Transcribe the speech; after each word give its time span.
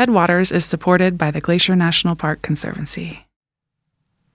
Headwaters 0.00 0.50
is 0.50 0.64
supported 0.64 1.18
by 1.18 1.30
the 1.30 1.42
Glacier 1.42 1.76
National 1.76 2.16
Park 2.16 2.40
Conservancy. 2.40 3.26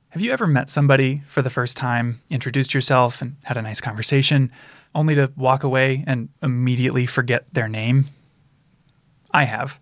Have 0.09 0.21
you 0.21 0.31
ever 0.31 0.45
met 0.45 0.69
somebody 0.69 1.23
for 1.25 1.41
the 1.41 1.49
first 1.49 1.75
time, 1.75 2.21
introduced 2.29 2.75
yourself, 2.75 3.19
and 3.19 3.38
had 3.45 3.58
a 3.58 3.64
nice 3.64 3.82
conversation, 3.82 4.51
only 4.93 5.16
to 5.16 5.33
walk 5.36 5.64
away 5.64 6.04
and 6.06 6.30
immediately 6.43 7.08
forget 7.08 7.51
their 7.51 7.67
name? 7.67 8.05
I 9.32 9.46
have. 9.46 9.80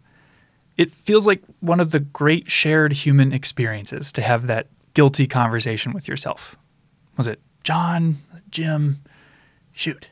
It 0.78 0.94
feels 0.94 1.28
like 1.28 1.44
one 1.60 1.82
of 1.82 1.92
the 1.92 2.00
great 2.00 2.50
shared 2.50 2.94
human 2.94 3.34
experiences 3.34 4.14
to 4.14 4.22
have 4.22 4.48
that 4.48 4.68
guilty 4.94 5.28
conversation 5.28 5.92
with 5.92 6.08
yourself. 6.08 6.56
Was 7.18 7.28
it 7.28 7.42
John? 7.66 8.20
Jim? 8.50 9.02
Shoot. 9.74 10.08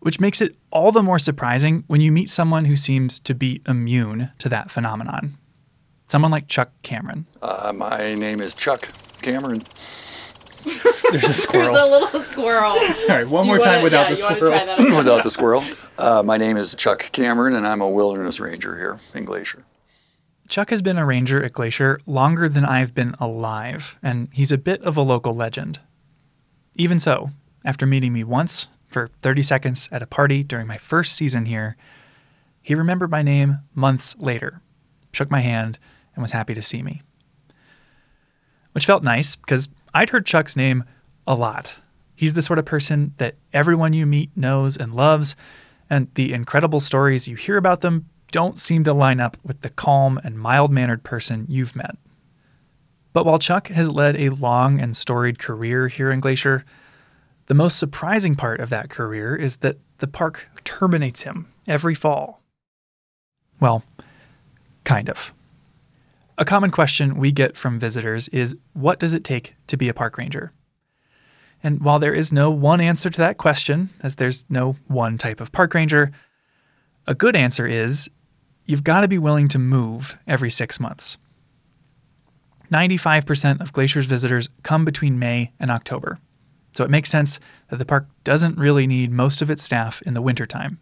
Which 0.00 0.18
makes 0.20 0.40
it 0.40 0.56
all 0.70 0.92
the 0.92 1.02
more 1.02 1.18
surprising 1.18 1.84
when 1.86 2.00
you 2.00 2.10
meet 2.10 2.30
someone 2.30 2.64
who 2.64 2.76
seems 2.76 3.20
to 3.20 3.34
be 3.34 3.60
immune 3.68 4.30
to 4.38 4.48
that 4.48 4.70
phenomenon. 4.70 5.36
Someone 6.06 6.30
like 6.30 6.48
Chuck 6.48 6.70
Cameron. 6.82 7.26
Uh, 7.42 7.72
my 7.74 8.14
name 8.14 8.40
is 8.40 8.54
Chuck 8.54 8.88
Cameron. 9.22 9.62
There's 10.64 11.28
a 11.28 11.34
squirrel. 11.34 11.72
There's 11.72 11.82
a 11.82 11.86
little 11.86 12.20
squirrel. 12.20 12.72
All 12.72 13.08
right, 13.08 13.28
one 13.28 13.44
Do 13.44 13.48
more 13.48 13.58
time 13.58 13.68
wanna- 13.74 13.82
without 13.84 14.08
yeah, 14.08 14.14
the 14.14 14.16
you 14.18 14.24
wanna 14.24 14.36
squirrel. 14.36 14.52
try 14.52 14.64
that 14.66 14.80
again? 14.80 14.96
Without 14.96 15.22
the 15.22 15.30
squirrel. 15.30 15.62
Uh, 15.98 16.22
my 16.24 16.36
name 16.36 16.56
is 16.56 16.74
Chuck 16.74 17.10
Cameron, 17.12 17.54
and 17.54 17.66
I'm 17.66 17.80
a 17.80 17.88
wilderness 17.88 18.40
ranger 18.40 18.76
here 18.76 18.98
in 19.14 19.24
Glacier. 19.24 19.64
Chuck 20.48 20.70
has 20.70 20.82
been 20.82 20.98
a 20.98 21.06
ranger 21.06 21.42
at 21.44 21.52
Glacier 21.52 22.00
longer 22.06 22.48
than 22.48 22.64
I've 22.64 22.94
been 22.94 23.14
alive, 23.20 23.96
and 24.02 24.28
he's 24.32 24.50
a 24.50 24.58
bit 24.58 24.82
of 24.82 24.96
a 24.96 25.02
local 25.02 25.34
legend. 25.34 25.78
Even 26.74 26.98
so, 26.98 27.30
after 27.64 27.86
meeting 27.86 28.12
me 28.12 28.24
once 28.24 28.66
for 28.90 29.08
30 29.22 29.42
seconds 29.42 29.88
at 29.90 30.02
a 30.02 30.06
party 30.06 30.42
during 30.42 30.66
my 30.66 30.76
first 30.76 31.14
season 31.14 31.46
here, 31.46 31.76
he 32.60 32.74
remembered 32.74 33.10
my 33.10 33.22
name 33.22 33.60
months 33.74 34.14
later, 34.18 34.60
shook 35.12 35.30
my 35.30 35.40
hand, 35.40 35.78
and 36.14 36.22
was 36.22 36.32
happy 36.32 36.54
to 36.54 36.62
see 36.62 36.82
me. 36.82 37.02
Which 38.72 38.86
felt 38.86 39.02
nice 39.02 39.36
because 39.36 39.68
I'd 39.94 40.10
heard 40.10 40.26
Chuck's 40.26 40.56
name 40.56 40.84
a 41.26 41.34
lot. 41.34 41.74
He's 42.14 42.34
the 42.34 42.42
sort 42.42 42.58
of 42.58 42.66
person 42.66 43.14
that 43.16 43.36
everyone 43.52 43.92
you 43.92 44.04
meet 44.04 44.30
knows 44.36 44.76
and 44.76 44.92
loves, 44.92 45.34
and 45.88 46.08
the 46.14 46.32
incredible 46.32 46.80
stories 46.80 47.26
you 47.26 47.36
hear 47.36 47.56
about 47.56 47.80
them 47.80 48.06
don't 48.30 48.58
seem 48.58 48.84
to 48.84 48.92
line 48.92 49.20
up 49.20 49.36
with 49.42 49.62
the 49.62 49.70
calm 49.70 50.20
and 50.22 50.38
mild 50.38 50.70
mannered 50.70 51.02
person 51.02 51.46
you've 51.48 51.74
met. 51.74 51.96
But 53.12 53.26
while 53.26 53.38
Chuck 53.38 53.68
has 53.68 53.90
led 53.90 54.16
a 54.16 54.28
long 54.28 54.80
and 54.80 54.96
storied 54.96 55.38
career 55.38 55.88
here 55.88 56.12
in 56.12 56.20
Glacier, 56.20 56.64
the 57.50 57.54
most 57.54 57.80
surprising 57.80 58.36
part 58.36 58.60
of 58.60 58.70
that 58.70 58.90
career 58.90 59.34
is 59.34 59.56
that 59.56 59.76
the 59.98 60.06
park 60.06 60.48
terminates 60.62 61.22
him 61.22 61.48
every 61.66 61.96
fall. 61.96 62.40
Well, 63.58 63.82
kind 64.84 65.10
of. 65.10 65.32
A 66.38 66.44
common 66.44 66.70
question 66.70 67.16
we 67.16 67.32
get 67.32 67.56
from 67.56 67.80
visitors 67.80 68.28
is 68.28 68.56
what 68.72 69.00
does 69.00 69.14
it 69.14 69.24
take 69.24 69.54
to 69.66 69.76
be 69.76 69.88
a 69.88 69.92
park 69.92 70.16
ranger? 70.16 70.52
And 71.60 71.80
while 71.80 71.98
there 71.98 72.14
is 72.14 72.32
no 72.32 72.52
one 72.52 72.80
answer 72.80 73.10
to 73.10 73.18
that 73.18 73.36
question, 73.36 73.90
as 74.00 74.14
there's 74.14 74.44
no 74.48 74.76
one 74.86 75.18
type 75.18 75.40
of 75.40 75.50
park 75.50 75.74
ranger, 75.74 76.12
a 77.08 77.16
good 77.16 77.34
answer 77.34 77.66
is 77.66 78.08
you've 78.64 78.84
got 78.84 79.00
to 79.00 79.08
be 79.08 79.18
willing 79.18 79.48
to 79.48 79.58
move 79.58 80.16
every 80.24 80.50
six 80.50 80.78
months. 80.78 81.18
95% 82.70 83.60
of 83.60 83.72
Glacier's 83.72 84.06
visitors 84.06 84.48
come 84.62 84.84
between 84.84 85.18
May 85.18 85.50
and 85.58 85.68
October, 85.68 86.20
so 86.72 86.84
it 86.84 86.90
makes 86.90 87.10
sense 87.10 87.40
that 87.68 87.76
the 87.76 87.84
park 87.84 88.06
doesn't 88.24 88.58
really 88.58 88.86
need 88.86 89.10
most 89.10 89.42
of 89.42 89.50
its 89.50 89.62
staff 89.62 90.02
in 90.02 90.14
the 90.14 90.22
wintertime. 90.22 90.78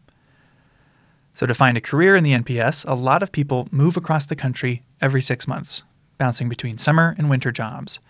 So, 1.34 1.46
to 1.46 1.54
find 1.54 1.76
a 1.76 1.80
career 1.80 2.16
in 2.16 2.24
the 2.24 2.32
NPS, 2.32 2.84
a 2.88 2.94
lot 2.94 3.22
of 3.22 3.30
people 3.30 3.68
move 3.70 3.96
across 3.96 4.26
the 4.26 4.34
country 4.34 4.82
every 5.00 5.22
six 5.22 5.46
months, 5.46 5.84
bouncing 6.18 6.48
between 6.48 6.78
summer 6.78 7.14
and 7.16 7.30
winter 7.30 7.52
jobs. 7.52 8.00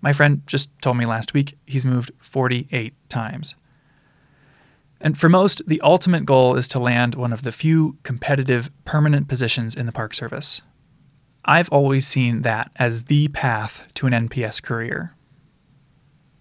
My 0.00 0.12
friend 0.12 0.42
just 0.46 0.70
told 0.80 0.96
me 0.96 1.04
last 1.04 1.34
week 1.34 1.58
he's 1.66 1.84
moved 1.84 2.10
48 2.20 2.94
times. 3.08 3.54
And 5.00 5.18
for 5.18 5.28
most, 5.28 5.66
the 5.66 5.80
ultimate 5.82 6.24
goal 6.24 6.56
is 6.56 6.68
to 6.68 6.78
land 6.78 7.16
one 7.16 7.32
of 7.32 7.42
the 7.42 7.52
few 7.52 7.98
competitive 8.02 8.70
permanent 8.84 9.28
positions 9.28 9.74
in 9.74 9.86
the 9.86 9.92
Park 9.92 10.14
Service. 10.14 10.62
I've 11.44 11.68
always 11.70 12.06
seen 12.06 12.42
that 12.42 12.70
as 12.76 13.04
the 13.04 13.28
path 13.28 13.88
to 13.94 14.06
an 14.06 14.12
NPS 14.12 14.62
career. 14.62 15.14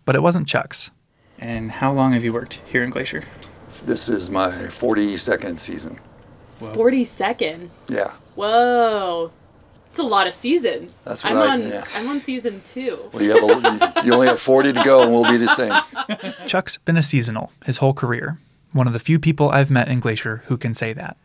But 0.05 0.15
it 0.15 0.21
wasn't 0.21 0.47
Chuck's. 0.47 0.91
And 1.39 1.71
how 1.71 1.91
long 1.91 2.13
have 2.13 2.23
you 2.23 2.33
worked 2.33 2.59
here 2.65 2.83
in 2.83 2.89
Glacier? 2.89 3.23
This 3.85 4.09
is 4.09 4.29
my 4.29 4.49
42nd 4.49 5.57
season. 5.57 5.99
42nd. 6.59 7.69
Yeah. 7.87 8.11
Whoa. 8.35 9.31
It's 9.89 9.99
a 9.99 10.03
lot 10.03 10.27
of 10.27 10.33
seasons. 10.33 11.03
That's 11.03 11.25
I'm 11.25 11.37
I- 11.37 11.47
on 11.47 11.67
yeah. 11.67 11.83
I'm 11.95 12.07
on 12.07 12.19
season 12.21 12.61
two. 12.63 12.97
Well, 13.11 13.21
you, 13.23 13.31
have 13.31 13.65
a, 13.65 14.05
you 14.05 14.13
only 14.13 14.27
have 14.27 14.39
40 14.39 14.73
to 14.73 14.83
go, 14.83 15.01
and 15.01 15.11
we'll 15.11 15.29
be 15.29 15.37
the 15.37 15.47
same. 15.53 15.73
Chuck's 16.47 16.77
been 16.77 16.95
a 16.95 17.03
seasonal 17.03 17.51
his 17.65 17.77
whole 17.77 17.93
career, 17.93 18.37
one 18.71 18.87
of 18.87 18.93
the 18.93 18.99
few 18.99 19.19
people 19.19 19.49
I've 19.49 19.69
met 19.69 19.89
in 19.89 19.99
Glacier 19.99 20.43
who 20.45 20.57
can 20.57 20.73
say 20.75 20.93
that. 20.93 21.17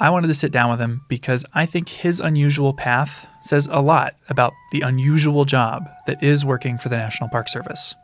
I 0.00 0.10
wanted 0.10 0.28
to 0.28 0.34
sit 0.34 0.52
down 0.52 0.70
with 0.70 0.80
him 0.80 1.02
because 1.08 1.44
I 1.54 1.66
think 1.66 1.88
his 1.88 2.20
unusual 2.20 2.72
path 2.72 3.26
says 3.42 3.68
a 3.68 3.82
lot 3.82 4.14
about 4.28 4.54
the 4.70 4.82
unusual 4.82 5.44
job 5.44 5.90
that 6.06 6.22
is 6.22 6.44
working 6.44 6.78
for 6.78 6.88
the 6.88 6.96
National 6.96 7.28
Park 7.28 7.48
Service. 7.48 7.96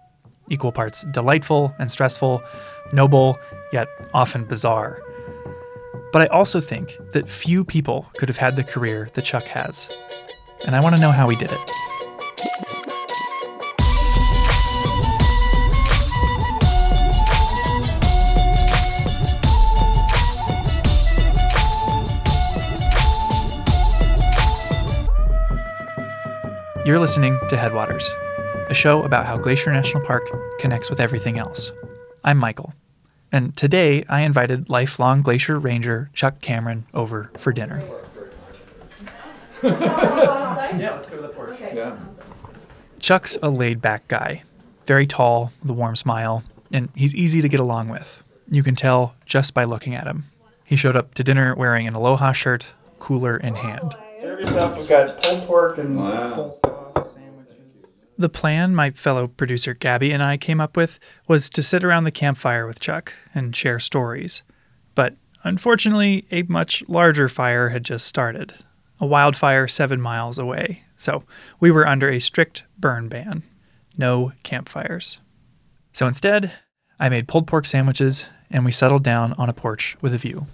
Equal 0.50 0.72
parts 0.72 1.04
delightful 1.12 1.72
and 1.78 1.88
stressful, 1.88 2.43
noble, 2.93 3.38
yet 3.72 3.87
often 4.12 4.44
bizarre. 4.44 5.00
But 6.12 6.22
I 6.22 6.27
also 6.27 6.60
think 6.60 6.97
that 7.12 7.31
few 7.31 7.65
people 7.65 8.10
could 8.15 8.28
have 8.28 8.38
had 8.38 8.56
the 8.56 8.65
career 8.65 9.09
that 9.15 9.22
Chuck 9.22 9.44
has. 9.44 9.88
And 10.66 10.75
I 10.75 10.81
want 10.81 10.97
to 10.97 11.03
know 11.03 11.12
how 11.12 11.28
he 11.28 11.37
did 11.37 11.53
it. 11.53 11.71
You're 26.84 26.99
listening 26.99 27.39
to 27.49 27.56
Headwaters, 27.56 28.11
a 28.69 28.75
show 28.75 29.03
about 29.05 29.25
how 29.25 29.39
Glacier 29.39 29.72
National 29.72 30.05
Park 30.05 30.28
connects 30.61 30.91
with 30.91 31.00
everything 31.00 31.39
else. 31.39 31.72
I'm 32.22 32.37
Michael, 32.37 32.75
and 33.33 33.56
today 33.56 34.05
I 34.09 34.21
invited 34.21 34.69
lifelong 34.69 35.22
Glacier 35.22 35.59
Ranger 35.59 36.11
Chuck 36.12 36.43
Cameron 36.43 36.84
over 36.93 37.31
for 37.39 37.53
dinner. 37.53 37.83
yeah, 39.62 40.95
let's 40.95 41.09
go 41.09 41.17
to 41.17 41.22
the 41.22 41.28
porch. 41.28 41.59
Yeah. 41.61 41.97
Chuck's 43.01 43.39
a 43.43 43.49
laid 43.49 43.81
back 43.81 44.06
guy, 44.09 44.43
very 44.87 45.06
tall, 45.06 45.53
with 45.62 45.71
a 45.71 45.75
warm 45.75 45.97
smile, 45.97 46.45
and 46.71 46.91
he's 46.95 47.15
easy 47.15 47.41
to 47.41 47.49
get 47.49 47.61
along 47.61 47.89
with. 47.89 48.22
You 48.51 48.62
can 48.62 48.77
tell 48.77 49.15
just 49.25 49.55
by 49.55 49.65
looking 49.65 49.95
at 49.95 50.06
him. 50.06 50.25
He 50.65 50.77
showed 50.77 50.97
up 50.97 51.15
to 51.15 51.25
dinner 51.25 51.55
wearing 51.55 51.87
an 51.87 51.95
Aloha 51.95 52.33
shirt, 52.33 52.71
cooler 52.99 53.39
in 53.39 53.55
hand. 53.55 53.95
Serve 54.21 54.41
yourself. 54.41 54.78
We've 54.78 54.89
got 54.89 55.22
pulled 55.22 55.47
pork 55.47 55.78
and 55.78 55.99
coleslaw 55.99 56.62
sandwiches. 56.62 56.73
The 58.16 58.28
plan 58.28 58.75
my 58.75 58.91
fellow 58.92 59.26
producer 59.26 59.75
Gaby 59.75 60.12
and 60.12 60.22
I 60.22 60.36
came 60.36 60.60
up 60.60 60.76
with 60.76 60.98
was 61.26 61.50
to 61.50 61.62
sit 61.62 61.82
around 61.82 62.04
the 62.04 62.10
campfire 62.10 62.66
with 62.66 62.80
Chuck 62.80 63.12
and 63.34 63.54
share 63.54 63.80
stories. 63.80 64.42
But 64.94 65.16
unfortunately, 65.42 66.26
a 66.30 66.44
much 66.44 66.84
larger 66.88 67.28
fire 67.28 67.70
had 67.70 67.84
just 67.84 68.06
started 68.06 68.54
a 69.00 69.06
wildfire 69.06 69.66
seven 69.66 70.00
miles 70.00 70.38
away. 70.38 70.82
So 70.97 71.24
we 71.58 71.70
were 71.72 71.86
under 71.86 72.08
a 72.08 72.20
strict 72.20 72.64
burn 72.78 73.08
ban 73.08 73.42
no 73.97 74.32
campfires. 74.42 75.20
So 75.92 76.06
instead, 76.06 76.53
I 76.98 77.08
made 77.08 77.28
pulled 77.28 77.47
pork 77.47 77.66
sandwiches 77.66 78.28
and 78.50 78.64
we 78.64 78.72
settled 78.72 79.03
down 79.03 79.32
on 79.34 79.48
a 79.48 79.53
porch 79.53 79.97
with 80.00 80.14
a 80.14 80.19
view. 80.19 80.47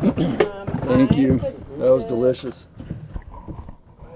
Thank 0.00 1.16
you. 1.16 1.38
That 1.78 1.92
was 1.92 2.04
delicious. 2.04 2.66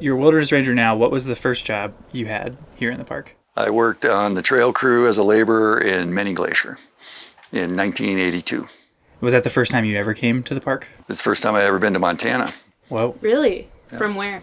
You're 0.02 0.16
a 0.16 0.20
wilderness 0.20 0.50
ranger 0.50 0.75
now. 0.75 0.96
What 0.96 1.12
was 1.12 1.26
the 1.26 1.37
first 1.37 1.64
job 1.64 1.94
you 2.10 2.26
had 2.26 2.56
here 2.75 2.90
in 2.90 2.99
the 2.99 3.04
park? 3.04 3.37
I 3.56 3.70
worked 3.70 4.04
on 4.04 4.34
the 4.34 4.43
trail 4.43 4.72
crew 4.72 5.06
as 5.06 5.16
a 5.16 5.22
laborer 5.22 5.78
in 5.78 6.12
Many 6.12 6.32
Glacier 6.32 6.76
in 7.52 7.76
1982. 7.76 8.66
Was 9.20 9.32
that 9.32 9.44
the 9.44 9.50
first 9.50 9.70
time 9.70 9.84
you 9.84 9.96
ever 9.96 10.12
came 10.12 10.43
to 10.43 10.54
the 10.54 10.60
park? 10.60 10.88
It's 11.08 11.19
the 11.19 11.22
first 11.22 11.40
time 11.40 11.54
I'd 11.54 11.66
ever 11.66 11.78
been 11.78 11.93
to 11.93 12.00
Montana. 12.00 12.52
Whoa. 12.88 13.16
Really? 13.20 13.69
From 13.96 14.16
where? 14.16 14.43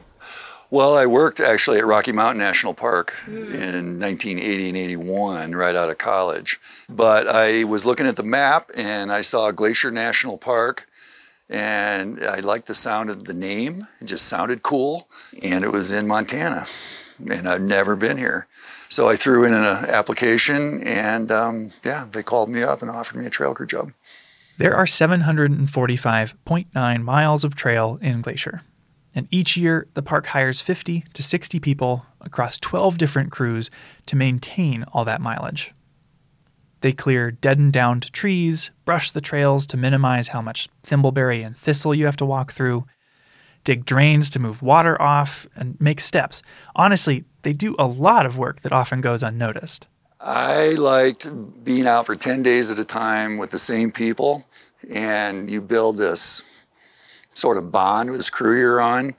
Well, 0.72 0.96
I 0.96 1.08
worked 1.08 1.42
actually 1.42 1.80
at 1.80 1.86
Rocky 1.86 2.14
Mountain 2.14 2.40
National 2.40 2.74
Park 2.74 3.16
hmm. 3.26 3.36
in 3.36 4.00
1980 4.00 4.70
and 4.70 4.78
81, 4.78 5.56
right 5.56 5.76
out 5.76 5.90
of 5.90 5.98
college. 5.98 6.58
But 6.88 7.28
I 7.28 7.66
was 7.66 7.86
looking 7.86 8.08
at 8.08 8.16
the 8.16 8.24
map 8.24 8.70
and 8.78 9.12
I 9.12 9.22
saw 9.22 9.52
Glacier 9.52 9.92
National 9.92 10.38
Park, 10.38 10.88
and 11.50 12.24
I 12.24 12.40
liked 12.40 12.68
the 12.68 12.76
sound 12.76 13.10
of 13.10 13.26
the 13.26 13.34
name. 13.34 13.88
It 14.00 14.06
just 14.06 14.28
sounded 14.28 14.62
cool, 14.62 15.10
and 15.42 15.64
it 15.64 15.72
was 15.72 15.90
in 15.92 16.06
Montana, 16.08 16.68
and 17.30 17.50
I've 17.50 17.62
never 17.62 17.96
been 17.96 18.18
here. 18.18 18.48
So 18.90 19.08
I 19.10 19.16
threw 19.16 19.46
in 19.46 19.54
an 19.54 19.64
application, 19.64 20.84
and 20.84 21.32
um, 21.32 21.72
yeah, 21.84 22.08
they 22.12 22.24
called 22.24 22.50
me 22.50 22.64
up 22.64 22.82
and 22.82 22.92
offered 22.92 23.20
me 23.20 23.26
a 23.26 23.30
trail 23.30 23.54
crew 23.54 23.68
job. 23.68 23.94
There 24.58 24.76
are 24.76 24.86
745.9 24.86 27.04
miles 27.04 27.44
of 27.44 27.56
trail 27.56 28.00
in 28.02 28.22
Glacier. 28.22 28.62
And 29.16 29.28
each 29.32 29.58
year, 29.58 29.88
the 29.94 30.04
park 30.04 30.28
hires 30.28 30.62
50 30.62 31.06
to 31.14 31.24
60 31.24 31.60
people 31.60 32.06
across 32.22 32.60
12 32.60 32.98
different 32.98 33.32
crews 33.32 33.72
to 34.06 34.16
maintain 34.16 34.84
all 34.94 35.04
that 35.06 35.22
mileage. 35.22 35.74
They 36.82 36.94
clear 36.94 37.32
dead 37.32 37.60
and 37.60 37.74
downed 37.74 38.12
trees, 38.14 38.72
brush 38.86 39.12
the 39.12 39.22
trails 39.22 39.66
to 39.68 39.78
minimize 39.78 40.30
how 40.30 40.42
much 40.42 40.70
thimbleberry 40.84 41.46
and 41.46 41.58
thistle 41.58 41.94
you 41.94 42.06
have 42.06 42.18
to 42.18 42.26
walk 42.26 42.54
through, 42.54 42.86
dig 43.64 43.86
drains 43.86 44.30
to 44.32 44.40
move 44.40 44.62
water 44.62 45.00
off, 45.02 45.46
and 45.56 45.80
make 45.80 46.00
steps. 46.00 46.42
Honestly, 46.76 47.26
they 47.42 47.54
do 47.54 47.76
a 47.78 47.86
lot 47.86 48.26
of 48.26 48.38
work 48.38 48.62
that 48.62 48.72
often 48.72 49.02
goes 49.02 49.24
unnoticed. 49.24 49.88
I 50.22 50.72
liked 50.72 51.30
being 51.64 51.86
out 51.86 52.06
for 52.06 52.16
10 52.16 52.44
days 52.44 52.72
at 52.72 52.80
a 52.80 52.86
time 52.86 53.38
with 53.38 53.52
the 53.52 53.60
same 53.60 53.92
people, 53.92 54.46
and 54.90 55.50
you 55.50 55.62
build 55.62 55.98
this 55.98 56.44
sort 57.34 57.58
of 57.58 57.72
bond 57.72 58.10
with 58.10 58.20
this 58.20 58.30
crew 58.30 58.58
you're 58.60 58.82
on 58.82 59.16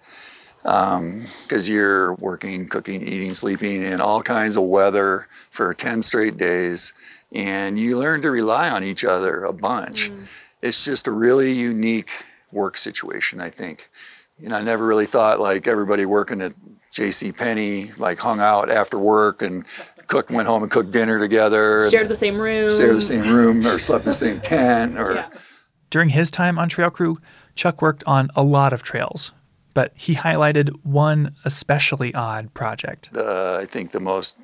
because 0.63 1.69
um, 1.69 1.73
you're 1.73 2.15
working, 2.17 2.69
cooking, 2.69 3.03
eating, 3.03 3.33
sleeping 3.33 3.83
in 3.83 4.01
all 4.01 4.21
kinds 4.21 4.57
of 4.57 4.65
weather 4.65 5.27
for 5.51 5.73
10 5.73 6.03
straight 6.03 6.37
days, 6.37 6.93
and 7.33 7.79
you 7.79 7.99
learn 7.99 8.23
to 8.23 8.31
rely 8.31 8.71
on 8.71 8.85
each 8.85 9.05
other 9.05 9.45
a 9.45 9.53
bunch. 9.53 10.11
Mm. 10.11 10.29
It's 10.63 10.85
just 10.85 11.07
a 11.07 11.13
really 11.13 11.53
unique 11.53 12.11
work 12.53 12.77
situation, 12.77 13.41
I 13.41 13.49
think. 13.49 13.89
You 14.39 14.49
know, 14.49 14.57
I 14.57 14.63
never 14.63 14.87
really 14.87 15.07
thought 15.07 15.41
like 15.41 15.67
everybody 15.67 16.07
working 16.07 16.41
at 16.41 16.55
J.C. 16.91 17.33
Penney 17.33 17.93
like 17.99 18.19
hung 18.19 18.41
out 18.41 18.71
after 18.71 18.99
work 18.99 19.43
and 19.43 19.65
cooked, 20.07 20.31
went 20.31 20.49
home 20.49 20.63
and 20.63 20.71
cooked 20.71 20.91
dinner 20.91 21.19
together. 21.19 21.89
Shared 21.91 22.09
the 22.09 22.17
same 22.17 22.39
room. 22.39 22.69
Shared 22.69 22.97
the 22.97 23.01
same 23.01 23.33
room, 23.33 23.67
or 23.67 23.79
slept 23.79 24.05
in 24.05 24.11
the 24.11 24.15
same 24.15 24.41
tent, 24.41 24.99
or. 24.99 25.15
Yeah. 25.15 25.29
During 25.89 26.11
his 26.11 26.31
time 26.31 26.59
on 26.59 26.69
Trail 26.69 26.91
Crew, 26.91 27.19
Chuck 27.55 27.83
worked 27.83 28.05
on 28.07 28.31
a 28.37 28.43
lot 28.43 28.73
of 28.73 28.83
trails, 28.83 29.33
but 29.75 29.93
he 29.97 30.15
highlighted 30.15 30.71
one 30.85 31.35
especially 31.45 32.15
odd 32.15 32.55
project. 32.55 33.13
The, 33.13 33.59
I 33.61 33.67
think 33.67 33.91
the 33.91 34.01
most 34.01 34.37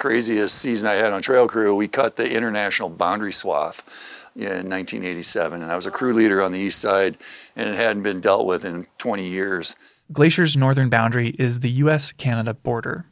craziest 0.00 0.58
season 0.58 0.88
I 0.88 0.94
had 0.94 1.12
on 1.12 1.20
Trail 1.20 1.46
Crew, 1.46 1.76
we 1.76 1.86
cut 1.86 2.16
the 2.16 2.34
international 2.34 2.88
boundary 2.88 3.32
swath 3.32 4.30
in 4.34 4.68
1987, 4.70 5.62
and 5.62 5.70
I 5.70 5.76
was 5.76 5.84
a 5.84 5.90
crew 5.90 6.14
leader 6.14 6.42
on 6.42 6.52
the 6.52 6.58
east 6.58 6.80
side, 6.80 7.18
and 7.54 7.68
it 7.68 7.76
hadn't 7.76 8.02
been 8.02 8.20
dealt 8.20 8.46
with 8.46 8.64
in 8.64 8.86
20 8.96 9.28
years. 9.28 9.76
Glacier's 10.10 10.56
northern 10.56 10.88
boundary 10.88 11.28
is 11.38 11.60
the 11.60 11.70
US 11.70 12.12
Canada 12.12 12.54
border. 12.54 13.04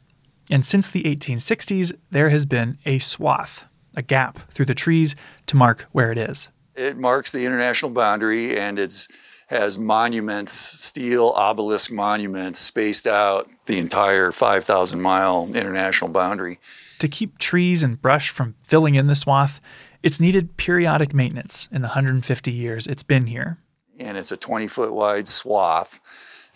And 0.49 0.65
since 0.65 0.89
the 0.89 1.03
1860s, 1.03 1.93
there 2.09 2.29
has 2.29 2.47
been 2.47 2.79
a 2.85 2.97
swath, 2.97 3.65
a 3.95 4.01
gap 4.01 4.51
through 4.51 4.65
the 4.65 4.73
trees 4.73 5.15
to 5.45 5.55
mark 5.55 5.85
where 5.91 6.11
it 6.11 6.17
is. 6.17 6.49
It 6.75 6.97
marks 6.97 7.31
the 7.31 7.45
international 7.45 7.91
boundary 7.91 8.57
and 8.57 8.79
it's 8.79 9.38
has 9.49 9.79
monuments, 9.79 10.51
steel 10.51 11.33
obelisk 11.35 11.91
monuments 11.91 12.59
spaced 12.59 13.07
out 13.07 13.49
the 13.65 13.79
entire 13.79 14.31
5,000 14.31 15.01
mile 15.01 15.49
international 15.55 16.11
boundary. 16.11 16.59
To 16.99 17.07
keep 17.07 17.39
trees 17.39 17.81
and 17.81 17.99
brush 17.99 18.29
from 18.29 18.53
filling 18.63 18.93
in 18.93 19.07
the 19.07 19.15
swath, 19.15 19.59
it's 20.03 20.19
needed 20.19 20.55
periodic 20.57 21.15
maintenance 21.15 21.67
in 21.71 21.81
the 21.81 21.87
150 21.87 22.51
years 22.51 22.85
it's 22.85 23.01
been 23.01 23.25
here. 23.25 23.57
And 23.97 24.17
it's 24.19 24.31
a 24.31 24.37
20 24.37 24.67
foot 24.67 24.93
wide 24.93 25.27
swath 25.27 25.99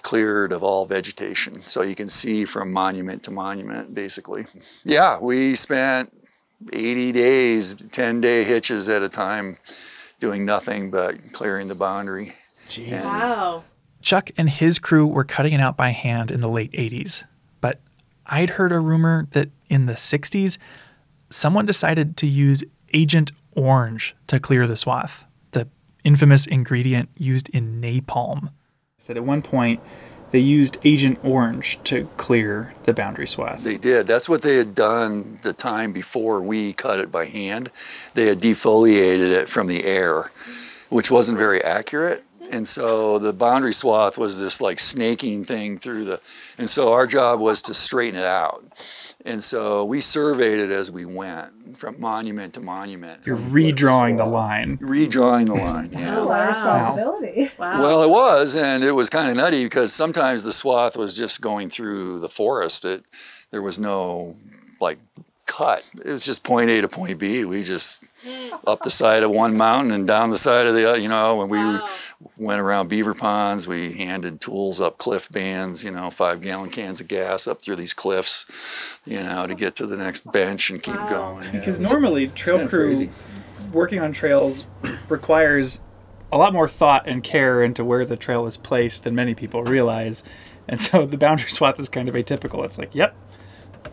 cleared 0.03 0.51
of 0.51 0.61
all 0.61 0.85
vegetation. 0.85 1.61
So 1.61 1.81
you 1.81 1.95
can 1.95 2.09
see 2.09 2.45
from 2.45 2.71
monument 2.71 3.23
to 3.23 3.31
monument, 3.31 3.95
basically. 3.95 4.45
Yeah, 4.83 5.17
we 5.19 5.55
spent 5.55 6.15
80 6.71 7.11
days, 7.11 7.73
10 7.73 8.21
day 8.21 8.43
hitches 8.43 8.87
at 8.87 9.01
a 9.01 9.09
time, 9.09 9.57
doing 10.19 10.45
nothing 10.45 10.91
but 10.91 11.33
clearing 11.33 11.67
the 11.67 11.75
boundary. 11.75 12.33
Jeez. 12.73 13.03
Wow. 13.03 13.63
Chuck 14.01 14.31
and 14.37 14.49
his 14.49 14.79
crew 14.79 15.05
were 15.05 15.23
cutting 15.23 15.53
it 15.53 15.61
out 15.61 15.77
by 15.77 15.89
hand 15.89 16.31
in 16.31 16.41
the 16.41 16.49
late 16.49 16.71
80s. 16.73 17.23
But 17.61 17.79
I'd 18.25 18.51
heard 18.51 18.71
a 18.71 18.79
rumor 18.79 19.27
that 19.31 19.49
in 19.69 19.85
the 19.85 19.93
60s, 19.93 20.57
someone 21.29 21.65
decided 21.65 22.17
to 22.17 22.27
use 22.27 22.63
Agent 22.93 23.31
Orange 23.55 24.15
to 24.27 24.39
clear 24.39 24.67
the 24.67 24.75
swath, 24.75 25.25
the 25.51 25.67
infamous 26.03 26.45
ingredient 26.45 27.09
used 27.17 27.49
in 27.49 27.79
napalm. 27.81 28.51
Said 28.97 29.17
at 29.17 29.23
one 29.23 29.41
point, 29.41 29.81
they 30.31 30.39
used 30.39 30.79
Agent 30.83 31.19
Orange 31.23 31.79
to 31.83 32.09
clear 32.17 32.73
the 32.85 32.93
boundary 32.93 33.27
swath. 33.27 33.63
They 33.63 33.77
did. 33.77 34.07
That's 34.07 34.27
what 34.27 34.41
they 34.41 34.55
had 34.55 34.73
done 34.73 35.37
the 35.43 35.53
time 35.53 35.93
before 35.93 36.41
we 36.41 36.73
cut 36.73 36.99
it 36.99 37.11
by 37.11 37.25
hand. 37.25 37.69
They 38.15 38.25
had 38.25 38.39
defoliated 38.39 39.29
it 39.29 39.47
from 39.47 39.67
the 39.67 39.85
air, 39.85 40.31
which 40.89 41.11
wasn't 41.11 41.37
very 41.37 41.63
accurate. 41.63 42.23
And 42.53 42.67
so 42.67 43.17
the 43.17 43.33
boundary 43.33 43.73
swath 43.73 44.15
was 44.15 44.39
this 44.39 44.61
like 44.61 44.79
snaking 44.79 45.43
thing 45.43 45.75
through 45.75 46.05
the, 46.05 46.21
and 46.59 46.69
so 46.69 46.93
our 46.93 47.07
job 47.07 47.39
was 47.39 47.63
to 47.63 47.73
straighten 47.73 48.19
it 48.19 48.25
out. 48.25 48.63
And 49.25 49.43
so 49.43 49.83
we 49.85 50.01
surveyed 50.01 50.59
it 50.59 50.69
as 50.69 50.91
we 50.91 51.03
went 51.03 51.79
from 51.79 51.99
monument 51.99 52.53
to 52.53 52.59
monument. 52.59 53.25
You're 53.25 53.37
redrawing 53.37 54.17
the 54.17 54.27
line. 54.27 54.77
Redrawing 54.77 55.47
the 55.47 55.55
line, 55.55 55.89
yeah. 55.91 56.11
That's 56.11 56.17
a 56.19 56.23
lot 56.23 56.41
of 56.43 56.47
responsibility. 56.49 57.51
Wow. 57.57 57.81
Well, 57.81 58.03
it 58.03 58.09
was, 58.09 58.55
and 58.55 58.83
it 58.83 58.91
was 58.91 59.09
kind 59.09 59.29
of 59.31 59.35
nutty 59.35 59.63
because 59.63 59.91
sometimes 59.91 60.43
the 60.43 60.53
swath 60.53 60.95
was 60.95 61.17
just 61.17 61.41
going 61.41 61.71
through 61.71 62.19
the 62.19 62.29
forest. 62.29 62.85
It, 62.85 63.03
there 63.49 63.63
was 63.63 63.79
no 63.79 64.37
like 64.79 64.99
cut. 65.47 65.83
It 66.05 66.11
was 66.11 66.23
just 66.23 66.43
point 66.43 66.69
A 66.69 66.81
to 66.81 66.87
point 66.87 67.17
B. 67.17 67.45
We 67.45 67.63
just 67.63 68.03
up 68.67 68.81
the 68.83 68.91
side 68.91 69.23
of 69.23 69.31
one 69.31 69.55
mountain 69.55 69.91
and 69.91 70.07
down 70.07 70.29
the 70.29 70.37
side 70.37 70.67
of 70.67 70.75
the 70.75 70.89
other. 70.89 70.99
You 70.99 71.09
know, 71.09 71.35
when 71.35 71.49
we 71.49 71.57
wow. 71.57 71.87
went 72.37 72.61
around 72.61 72.89
beaver 72.89 73.13
ponds, 73.13 73.67
we 73.67 73.93
handed 73.93 74.41
tools 74.41 74.79
up 74.79 74.97
cliff 74.97 75.29
bands. 75.29 75.83
You 75.83 75.91
know, 75.91 76.09
five 76.09 76.41
gallon 76.41 76.69
cans 76.69 77.01
of 77.01 77.07
gas 77.07 77.47
up 77.47 77.61
through 77.61 77.75
these 77.75 77.93
cliffs. 77.93 78.99
You 79.05 79.23
know, 79.23 79.47
to 79.47 79.55
get 79.55 79.75
to 79.77 79.85
the 79.85 79.97
next 79.97 80.31
bench 80.31 80.69
and 80.69 80.81
keep 80.81 80.95
wow. 80.95 81.09
going. 81.09 81.51
Because 81.51 81.79
yeah. 81.79 81.89
normally 81.89 82.27
trail 82.29 82.67
crew 82.67 82.87
crazy. 82.87 83.11
working 83.71 83.99
on 83.99 84.13
trails 84.13 84.65
requires 85.09 85.79
a 86.31 86.37
lot 86.37 86.51
more 86.51 86.67
thought 86.67 87.07
and 87.07 87.23
care 87.23 87.61
into 87.61 87.85
where 87.85 88.05
the 88.05 88.17
trail 88.17 88.47
is 88.47 88.57
placed 88.57 89.03
than 89.03 89.13
many 89.13 89.35
people 89.35 89.63
realize. 89.63 90.23
And 90.67 90.81
so 90.81 91.05
the 91.05 91.17
boundary 91.17 91.49
swath 91.51 91.79
is 91.79 91.89
kind 91.89 92.09
of 92.09 92.15
atypical. 92.15 92.65
It's 92.65 92.77
like, 92.77 92.93
yep, 92.95 93.15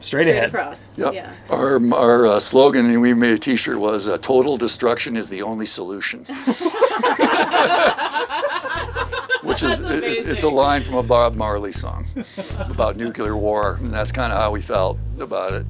straight, 0.01 0.23
straight 0.23 0.29
ahead. 0.35 0.49
across. 0.49 0.93
Yep. 0.97 1.15
Yeah. 1.15 1.33
Our 1.49 1.95
our 1.95 2.27
uh, 2.27 2.39
slogan, 2.41 2.87
and 2.91 3.01
we 3.01 3.15
made 3.15 3.33
a 3.33 3.39
T-shirt, 3.39 3.79
was 3.79 4.09
uh, 4.09 4.19
"Total 4.19 4.57
destruction 4.57 5.17
is 5.17 5.31
the 5.31 5.43
only 5.43 5.67
solution." 5.67 6.25
Which 9.43 9.63
is 9.63 9.81
it, 9.81 10.05
it's 10.05 10.43
a 10.43 10.49
line 10.49 10.83
from 10.83 10.97
a 10.97 11.03
Bob 11.03 11.35
Marley 11.35 11.73
song 11.73 12.07
about 12.59 12.97
nuclear 12.97 13.37
war, 13.37 13.77
and 13.81 13.93
that's 13.93 14.13
kind 14.13 14.33
of 14.33 14.39
how 14.39 14.51
we 14.51 14.61
felt 14.61 14.99
about 15.19 15.55
it. 15.55 15.67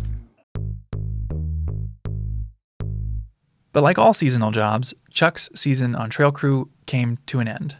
But 3.72 3.82
like 3.82 3.98
all 3.98 4.12
seasonal 4.12 4.50
jobs, 4.50 4.92
Chuck's 5.10 5.48
season 5.54 5.94
on 5.94 6.10
Trail 6.10 6.32
Crew 6.32 6.70
came 6.86 7.18
to 7.26 7.38
an 7.38 7.46
end. 7.48 7.76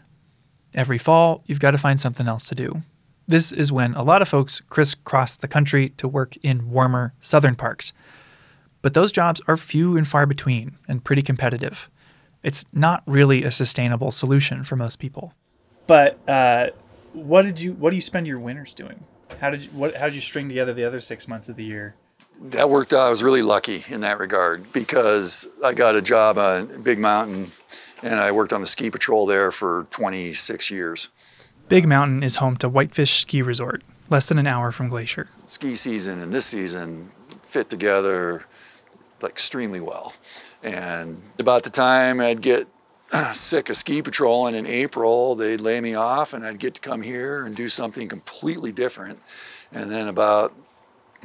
Every 0.73 0.97
fall, 0.97 1.43
you've 1.45 1.59
got 1.59 1.71
to 1.71 1.77
find 1.77 1.99
something 1.99 2.27
else 2.27 2.45
to 2.45 2.55
do. 2.55 2.81
This 3.31 3.53
is 3.53 3.71
when 3.71 3.93
a 3.93 4.03
lot 4.03 4.21
of 4.21 4.27
folks 4.27 4.59
crisscross 4.59 5.37
the 5.37 5.47
country 5.47 5.93
to 5.95 6.05
work 6.05 6.35
in 6.43 6.69
warmer 6.69 7.13
southern 7.21 7.55
parks. 7.55 7.93
But 8.81 8.93
those 8.93 9.09
jobs 9.09 9.39
are 9.47 9.55
few 9.55 9.95
and 9.95 10.05
far 10.05 10.25
between 10.25 10.77
and 10.85 11.01
pretty 11.01 11.21
competitive. 11.21 11.89
It's 12.43 12.65
not 12.73 13.03
really 13.05 13.45
a 13.45 13.51
sustainable 13.53 14.11
solution 14.11 14.65
for 14.65 14.75
most 14.75 14.99
people. 14.99 15.33
But 15.87 16.19
uh, 16.27 16.71
what 17.13 17.43
did 17.43 17.61
you 17.61 17.71
what 17.71 17.91
do 17.91 17.95
you 17.95 18.01
spend 18.01 18.27
your 18.27 18.37
winters 18.37 18.73
doing? 18.73 19.05
How 19.39 19.49
did 19.49 19.63
you 19.63 19.69
what 19.69 19.95
how 19.95 20.07
did 20.07 20.15
you 20.15 20.19
string 20.19 20.49
together 20.49 20.73
the 20.73 20.83
other 20.83 20.99
six 20.99 21.25
months 21.25 21.47
of 21.47 21.55
the 21.55 21.63
year? 21.63 21.95
That 22.41 22.69
worked 22.69 22.91
out. 22.91 23.07
I 23.07 23.09
was 23.09 23.23
really 23.23 23.43
lucky 23.43 23.85
in 23.87 24.01
that 24.01 24.19
regard 24.19 24.73
because 24.73 25.47
I 25.63 25.73
got 25.73 25.95
a 25.95 26.01
job 26.01 26.37
on 26.37 26.81
Big 26.81 26.99
Mountain 26.99 27.49
and 28.03 28.19
I 28.19 28.33
worked 28.33 28.51
on 28.51 28.59
the 28.59 28.67
ski 28.67 28.91
patrol 28.91 29.25
there 29.25 29.51
for 29.51 29.87
26 29.91 30.69
years. 30.69 31.07
Big 31.71 31.87
Mountain 31.87 32.21
is 32.21 32.35
home 32.35 32.57
to 32.57 32.67
Whitefish 32.67 33.21
Ski 33.21 33.41
Resort, 33.41 33.81
less 34.09 34.27
than 34.27 34.37
an 34.37 34.45
hour 34.45 34.73
from 34.73 34.89
Glacier. 34.89 35.27
Ski 35.45 35.75
season 35.75 36.19
and 36.19 36.33
this 36.33 36.45
season 36.45 37.11
fit 37.43 37.69
together 37.69 38.43
like 39.21 39.31
extremely 39.31 39.79
well. 39.79 40.11
And 40.61 41.21
about 41.39 41.63
the 41.63 41.69
time 41.69 42.19
I'd 42.19 42.41
get 42.41 42.67
sick 43.31 43.69
of 43.69 43.77
ski 43.77 44.01
patrolling 44.01 44.53
in 44.53 44.67
April, 44.67 45.35
they'd 45.35 45.61
lay 45.61 45.79
me 45.79 45.93
off 45.93 46.33
and 46.33 46.45
I'd 46.45 46.59
get 46.59 46.73
to 46.73 46.81
come 46.81 47.01
here 47.01 47.45
and 47.45 47.55
do 47.55 47.69
something 47.69 48.09
completely 48.09 48.73
different. 48.73 49.21
And 49.71 49.89
then 49.89 50.09
about 50.09 50.53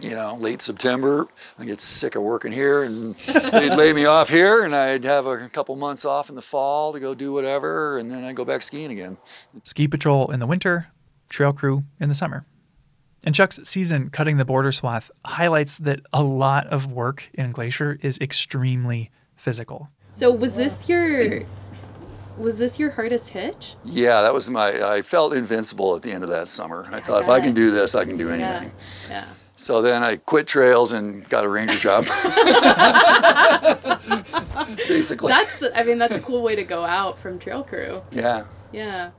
you 0.01 0.11
know, 0.11 0.35
late 0.37 0.61
September. 0.61 1.27
I 1.59 1.65
get 1.65 1.81
sick 1.81 2.15
of 2.15 2.23
working 2.23 2.53
here, 2.53 2.83
and 2.83 3.15
they'd 3.17 3.75
lay 3.75 3.93
me 3.93 4.05
off 4.05 4.29
here, 4.29 4.65
and 4.65 4.75
I'd 4.75 5.05
have 5.05 5.27
a 5.27 5.49
couple 5.49 5.77
months 5.77 6.05
off 6.05 6.29
in 6.29 6.35
the 6.35 6.43
fall 6.43 6.93
to 6.93 7.01
go 7.01 7.15
do 7.15 7.33
whatever, 7.33 7.99
and 7.99 8.11
then 8.11 8.25
I'd 8.25 8.37
go 8.37 8.45
back 8.45 8.63
skiing 8.63 8.91
again. 8.91 9.17
Ski 9.63 9.89
patrol 9.89 10.31
in 10.31 10.41
the 10.41 10.47
winter, 10.47 10.89
trail 11.29 11.53
crew 11.53 11.85
in 11.99 12.09
the 12.09 12.15
summer. 12.15 12.45
And 13.25 13.35
Chuck's 13.35 13.59
season 13.65 14.11
cutting 14.11 14.37
the 14.37 14.45
border 14.45 14.71
swath 14.71 15.11
highlights 15.25 15.79
that 15.79 16.01
a 16.13 16.23
lot 16.23 16.67
of 16.69 16.93
work 16.93 17.25
in 17.35 17.51
Glacier 17.51 17.99
is 18.01 18.19
extremely 18.19 19.11
physical. 19.35 19.91
So 20.13 20.31
was 20.31 20.55
this 20.55 20.89
your 20.89 21.43
Was 22.39 22.59
this 22.59 22.79
your 22.79 22.91
hardest 22.91 23.31
hitch? 23.31 23.75
Yeah, 23.85 24.21
that 24.23 24.35
was 24.35 24.51
my. 24.51 24.93
I 24.93 25.03
felt 25.03 25.33
invincible 25.33 25.97
at 25.97 26.03
the 26.03 26.13
end 26.13 26.23
of 26.23 26.31
that 26.31 26.49
summer. 26.49 26.87
I 26.93 27.01
thought 27.01 27.23
if 27.23 27.29
I 27.29 27.41
can 27.41 27.55
do 27.55 27.71
this, 27.71 27.95
I 27.95 28.05
can 28.05 28.17
do 28.17 28.29
anything. 28.29 28.73
Yeah. 29.09 29.25
So 29.57 29.83
then 29.83 30.05
I 30.05 30.17
quit 30.17 30.47
trails 30.47 30.93
and 30.93 31.29
got 31.29 31.45
a 31.45 31.49
ranger 31.49 31.79
job. 31.79 32.05
Basically. 34.89 35.29
That's 35.29 35.63
I 35.75 35.83
mean 35.83 35.99
that's 35.99 36.15
a 36.15 36.21
cool 36.21 36.43
way 36.43 36.55
to 36.55 36.65
go 36.65 36.85
out 36.85 37.19
from 37.19 37.39
trail 37.39 37.65
crew. 37.65 38.03
yeah. 38.13 38.45
Yeah. 38.73 39.11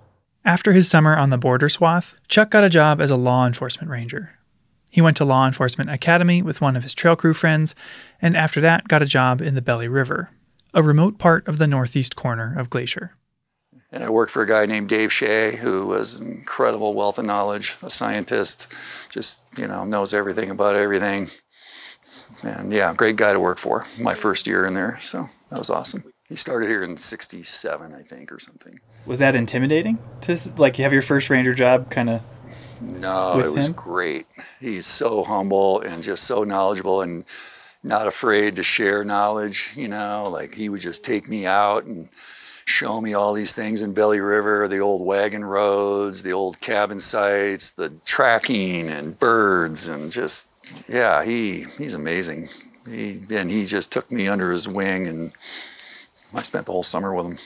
After 0.45 0.71
his 0.71 0.89
summer 0.89 1.17
on 1.17 1.29
the 1.29 1.37
border 1.37 1.67
swath, 1.67 2.15
Chuck 2.27 2.51
got 2.51 2.63
a 2.63 2.69
job 2.69 3.01
as 3.01 3.11
a 3.11 3.17
law 3.17 3.45
enforcement 3.45 3.89
ranger. 3.89 4.37
He 4.91 5.01
went 5.01 5.17
to 5.17 5.25
law 5.25 5.45
enforcement 5.45 5.89
academy 5.89 6.41
with 6.41 6.61
one 6.61 6.77
of 6.77 6.83
his 6.83 6.93
trail 6.93 7.17
crew 7.17 7.33
friends, 7.33 7.75
and 8.21 8.37
after 8.37 8.61
that 8.61 8.87
got 8.87 9.01
a 9.01 9.05
job 9.05 9.41
in 9.41 9.55
the 9.55 9.61
Belly 9.61 9.89
River, 9.89 10.29
a 10.73 10.81
remote 10.81 11.17
part 11.17 11.45
of 11.47 11.57
the 11.57 11.67
northeast 11.67 12.15
corner 12.15 12.55
of 12.57 12.69
Glacier. 12.69 13.13
And 13.91 14.03
I 14.03 14.09
worked 14.09 14.31
for 14.31 14.41
a 14.41 14.47
guy 14.47 14.65
named 14.65 14.89
Dave 14.89 15.13
Shea, 15.13 15.55
who 15.55 15.87
was 15.87 16.19
an 16.19 16.29
incredible 16.29 16.93
wealth 16.93 17.17
of 17.17 17.25
knowledge, 17.25 17.77
a 17.81 17.89
scientist, 17.89 18.67
just, 19.11 19.41
you 19.57 19.65
know, 19.67 19.85
knows 19.85 20.13
everything 20.13 20.49
about 20.49 20.75
everything. 20.75 21.29
And 22.43 22.71
yeah, 22.71 22.93
great 22.93 23.15
guy 23.15 23.31
to 23.33 23.39
work 23.39 23.57
for. 23.59 23.85
My 23.99 24.13
first 24.13 24.45
year 24.45 24.65
in 24.65 24.73
there. 24.73 24.97
So 24.99 25.29
that 25.49 25.57
was 25.57 25.69
awesome. 25.69 26.03
He 26.27 26.35
started 26.35 26.69
here 26.69 26.83
in 26.83 26.97
67, 26.97 27.93
I 27.93 28.01
think, 28.01 28.31
or 28.33 28.39
something. 28.39 28.79
Was 29.05 29.19
that 29.19 29.35
intimidating 29.35 29.97
to 30.21 30.37
like 30.57 30.77
you 30.77 30.83
have 30.83 30.91
your 30.91 31.01
first 31.01 31.29
ranger 31.29 31.53
job 31.53 31.89
kind 31.89 32.09
of 32.09 32.21
No, 32.81 33.35
With 33.37 33.45
it 33.45 33.53
was 33.53 33.67
him? 33.69 33.73
great. 33.73 34.27
He's 34.59 34.85
so 34.85 35.23
humble 35.23 35.79
and 35.79 36.03
just 36.03 36.25
so 36.25 36.43
knowledgeable 36.43 37.01
and 37.01 37.23
not 37.83 38.05
afraid 38.07 38.57
to 38.57 38.63
share 38.63 39.05
knowledge, 39.05 39.71
you 39.77 39.87
know, 39.87 40.29
like 40.29 40.55
he 40.55 40.67
would 40.67 40.81
just 40.81 41.05
take 41.05 41.29
me 41.29 41.45
out 41.45 41.85
and 41.85 42.09
show 42.67 42.99
me 42.99 43.13
all 43.13 43.33
these 43.33 43.55
things 43.55 43.81
in 43.81 43.93
Belly 43.93 44.19
River, 44.19 44.67
the 44.67 44.79
old 44.79 45.05
wagon 45.05 45.45
roads, 45.45 46.23
the 46.23 46.33
old 46.33 46.59
cabin 46.59 46.99
sites, 46.99 47.71
the 47.71 47.89
tracking 48.05 48.89
and 48.89 49.17
birds 49.17 49.87
and 49.87 50.11
just 50.11 50.49
yeah, 50.89 51.23
he 51.23 51.65
he's 51.77 51.93
amazing. 51.93 52.49
He 52.85 53.21
and 53.31 53.49
he 53.49 53.65
just 53.65 53.91
took 53.91 54.11
me 54.11 54.27
under 54.27 54.51
his 54.51 54.67
wing 54.67 55.07
and 55.07 55.31
I 56.33 56.41
spent 56.41 56.65
the 56.65 56.73
whole 56.73 56.83
summer 56.83 57.15
with 57.15 57.25
him. 57.25 57.37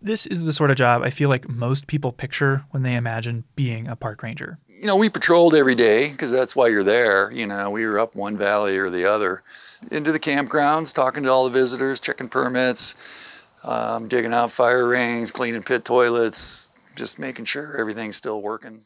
This 0.00 0.26
is 0.26 0.44
the 0.44 0.52
sort 0.52 0.70
of 0.70 0.76
job 0.76 1.02
I 1.02 1.10
feel 1.10 1.28
like 1.28 1.48
most 1.48 1.86
people 1.86 2.10
picture 2.10 2.64
when 2.70 2.82
they 2.82 2.96
imagine 2.96 3.44
being 3.54 3.86
a 3.86 3.94
park 3.94 4.22
ranger. 4.22 4.58
you 4.66 4.86
know, 4.86 4.96
we 4.96 5.08
patrolled 5.08 5.54
every 5.54 5.76
day 5.76 6.10
because 6.10 6.32
that's 6.32 6.56
why 6.56 6.68
you're 6.68 6.82
there. 6.82 7.30
You 7.30 7.46
know, 7.46 7.70
we 7.70 7.86
were 7.86 8.00
up 8.00 8.16
one 8.16 8.36
valley 8.36 8.78
or 8.78 8.90
the 8.90 9.04
other, 9.04 9.44
into 9.92 10.10
the 10.10 10.18
campgrounds, 10.18 10.92
talking 10.92 11.22
to 11.22 11.30
all 11.30 11.44
the 11.44 11.50
visitors, 11.50 12.00
checking 12.00 12.28
permits, 12.28 13.41
um, 13.64 14.08
digging 14.08 14.34
out 14.34 14.50
fire 14.50 14.86
rings, 14.86 15.30
cleaning 15.30 15.62
pit 15.62 15.84
toilets, 15.84 16.74
just 16.96 17.18
making 17.18 17.44
sure 17.44 17.76
everything's 17.78 18.16
still 18.16 18.40
working. 18.42 18.84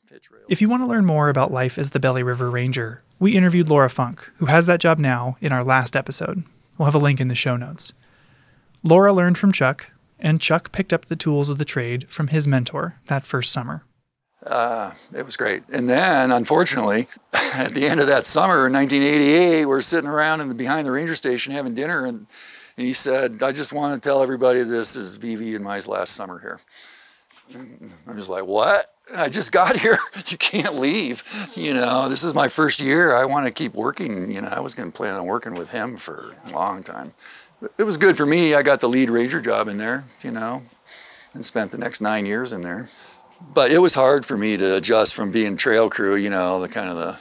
If 0.49 0.61
you 0.61 0.69
want 0.69 0.83
to 0.83 0.87
learn 0.89 1.05
more 1.05 1.29
about 1.29 1.53
life 1.53 1.79
as 1.79 1.91
the 1.91 2.01
Belly 2.01 2.23
River 2.23 2.51
Ranger, 2.51 3.03
we 3.19 3.37
interviewed 3.37 3.69
Laura 3.69 3.91
Funk, 3.91 4.31
who 4.37 4.47
has 4.47 4.67
that 4.67 4.81
job 4.81 4.99
now, 4.99 5.37
in 5.41 5.53
our 5.53 5.65
last 5.65 5.97
episode. 5.97 6.45
We'll 6.79 6.87
have 6.87 6.95
a 6.95 6.99
link 6.99 7.21
in 7.21 7.29
the 7.29 7.35
show 7.35 7.57
notes. 7.57 7.93
Laura 8.83 9.13
learned 9.13 9.39
from 9.39 9.53
Chuck, 9.53 9.89
and 10.19 10.41
Chuck 10.41 10.71
picked 10.73 10.93
up 10.93 11.07
the 11.07 11.17
tools 11.17 11.51
of 11.51 11.59
the 11.59 11.65
trade 11.65 12.09
from 12.09 12.29
his 12.29 12.47
mentor 12.47 12.99
that 13.09 13.27
first 13.27 13.53
summer. 13.53 13.83
uh, 14.47 14.93
it 15.13 15.25
was 15.25 15.37
great. 15.37 15.65
And 15.73 15.89
then, 15.89 16.31
unfortunately, 16.31 17.09
at 17.55 17.73
the 17.73 17.89
end 17.89 18.01
of 18.01 18.07
that 18.07 18.25
summer 18.27 18.67
in 18.67 18.73
1988, 18.75 19.65
we're 19.67 19.81
sitting 19.81 20.09
around 20.09 20.41
in 20.41 20.49
the 20.49 20.55
behind 20.55 20.87
the 20.87 20.93
ranger 20.93 21.15
station 21.17 21.53
having 21.53 21.75
dinner, 21.75 22.07
and, 22.07 22.27
and 22.77 22.87
he 22.87 22.93
said, 22.93 23.43
"I 23.43 23.53
just 23.53 23.73
want 23.73 24.01
to 24.01 24.09
tell 24.09 24.23
everybody 24.23 24.63
this 24.63 24.97
is 24.97 25.17
Vivi 25.17 25.55
and 25.55 25.65
my 25.65 25.81
last 25.89 26.15
summer 26.15 26.39
here." 26.39 26.61
I'm 27.55 28.17
just 28.17 28.31
like, 28.31 28.45
"What?" 28.45 28.93
I 29.17 29.29
just 29.29 29.53
got 29.53 29.77
here. 29.81 29.99
You 30.27 30.37
can't 30.37 30.75
leave. 30.75 31.23
You 31.55 31.75
know, 31.75 32.09
this 32.09 32.25
is 32.25 32.35
my 32.35 32.49
first 32.49 32.81
year. 32.81 33.15
I 33.15 33.25
want 33.25 33.47
to 33.47 33.53
keep 33.53 33.75
working. 33.75 34.31
You 34.31 34.41
know, 34.43 34.49
I 34.49 34.61
was 34.61 34.75
going 34.75 34.91
to 34.91 34.97
plan 34.97 35.15
on 35.15 35.27
working 35.27 35.55
with 35.55 35.71
him 35.71 35.97
for 35.97 36.35
a 36.47 36.53
long 36.53 36.83
time. 36.83 37.15
It 37.79 37.85
was 37.85 37.97
good 37.97 38.17
for 38.17 38.27
me. 38.27 38.55
I 38.55 38.63
got 38.63 38.81
the 38.81 38.89
lead 38.89 39.09
ranger 39.09 39.41
job 39.41 39.69
in 39.69 39.79
there, 39.79 40.05
you 40.23 40.31
know, 40.31 40.63
and 41.33 41.45
spent 41.45 41.71
the 41.71 41.79
next 41.79 42.01
nine 42.01 42.27
years 42.27 42.53
in 42.53 42.61
there 42.61 42.89
but 43.53 43.71
it 43.71 43.79
was 43.79 43.95
hard 43.95 44.25
for 44.25 44.37
me 44.37 44.57
to 44.57 44.77
adjust 44.77 45.15
from 45.15 45.31
being 45.31 45.57
trail 45.57 45.91
crew, 45.91 46.17
you 46.17 46.31
know, 46.31 46.61
the 46.61 46.69
kind 46.69 46.89
of 46.89 46.97
the 46.97 47.19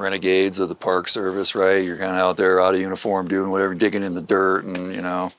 renegades 0.00 0.58
of 0.58 0.68
the 0.68 0.74
park 0.74 1.08
service, 1.08 1.54
right? 1.54 1.78
You're 1.84 1.96
kind 1.98 2.12
of 2.12 2.18
out 2.18 2.36
there 2.36 2.60
out 2.60 2.74
of 2.74 2.80
uniform 2.80 3.28
doing 3.28 3.50
whatever, 3.50 3.74
digging 3.74 4.02
in 4.02 4.14
the 4.14 4.22
dirt 4.22 4.64
and, 4.64 4.94
you 4.94 5.02
know, 5.02 5.32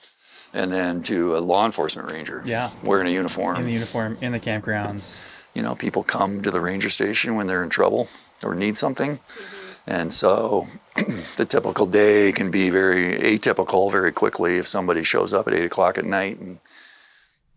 and 0.53 0.71
then 0.71 1.03
to 1.03 1.35
a 1.35 1.39
law 1.39 1.65
enforcement 1.65 2.11
ranger. 2.11 2.41
Yeah. 2.45 2.71
Wearing 2.83 3.07
a 3.07 3.11
uniform. 3.11 3.57
In 3.57 3.65
the 3.65 3.73
uniform, 3.73 4.17
in 4.21 4.31
the 4.31 4.39
campgrounds. 4.39 5.47
you 5.53 5.61
know, 5.61 5.75
people 5.75 6.03
come 6.03 6.41
to 6.41 6.51
the 6.51 6.61
ranger 6.61 6.89
station 6.89 7.35
when 7.35 7.47
they're 7.47 7.63
in 7.63 7.69
trouble 7.69 8.07
or 8.43 8.55
need 8.55 8.77
something. 8.77 9.17
Mm-hmm. 9.17 9.89
And 9.91 10.13
so 10.13 10.67
the 11.37 11.45
typical 11.45 11.85
day 11.85 12.31
can 12.31 12.51
be 12.51 12.69
very 12.69 13.15
atypical 13.17 13.91
very 13.91 14.11
quickly 14.11 14.57
if 14.57 14.67
somebody 14.67 15.03
shows 15.03 15.33
up 15.33 15.47
at 15.47 15.53
eight 15.53 15.65
o'clock 15.65 15.97
at 15.97 16.05
night 16.05 16.39
and 16.39 16.59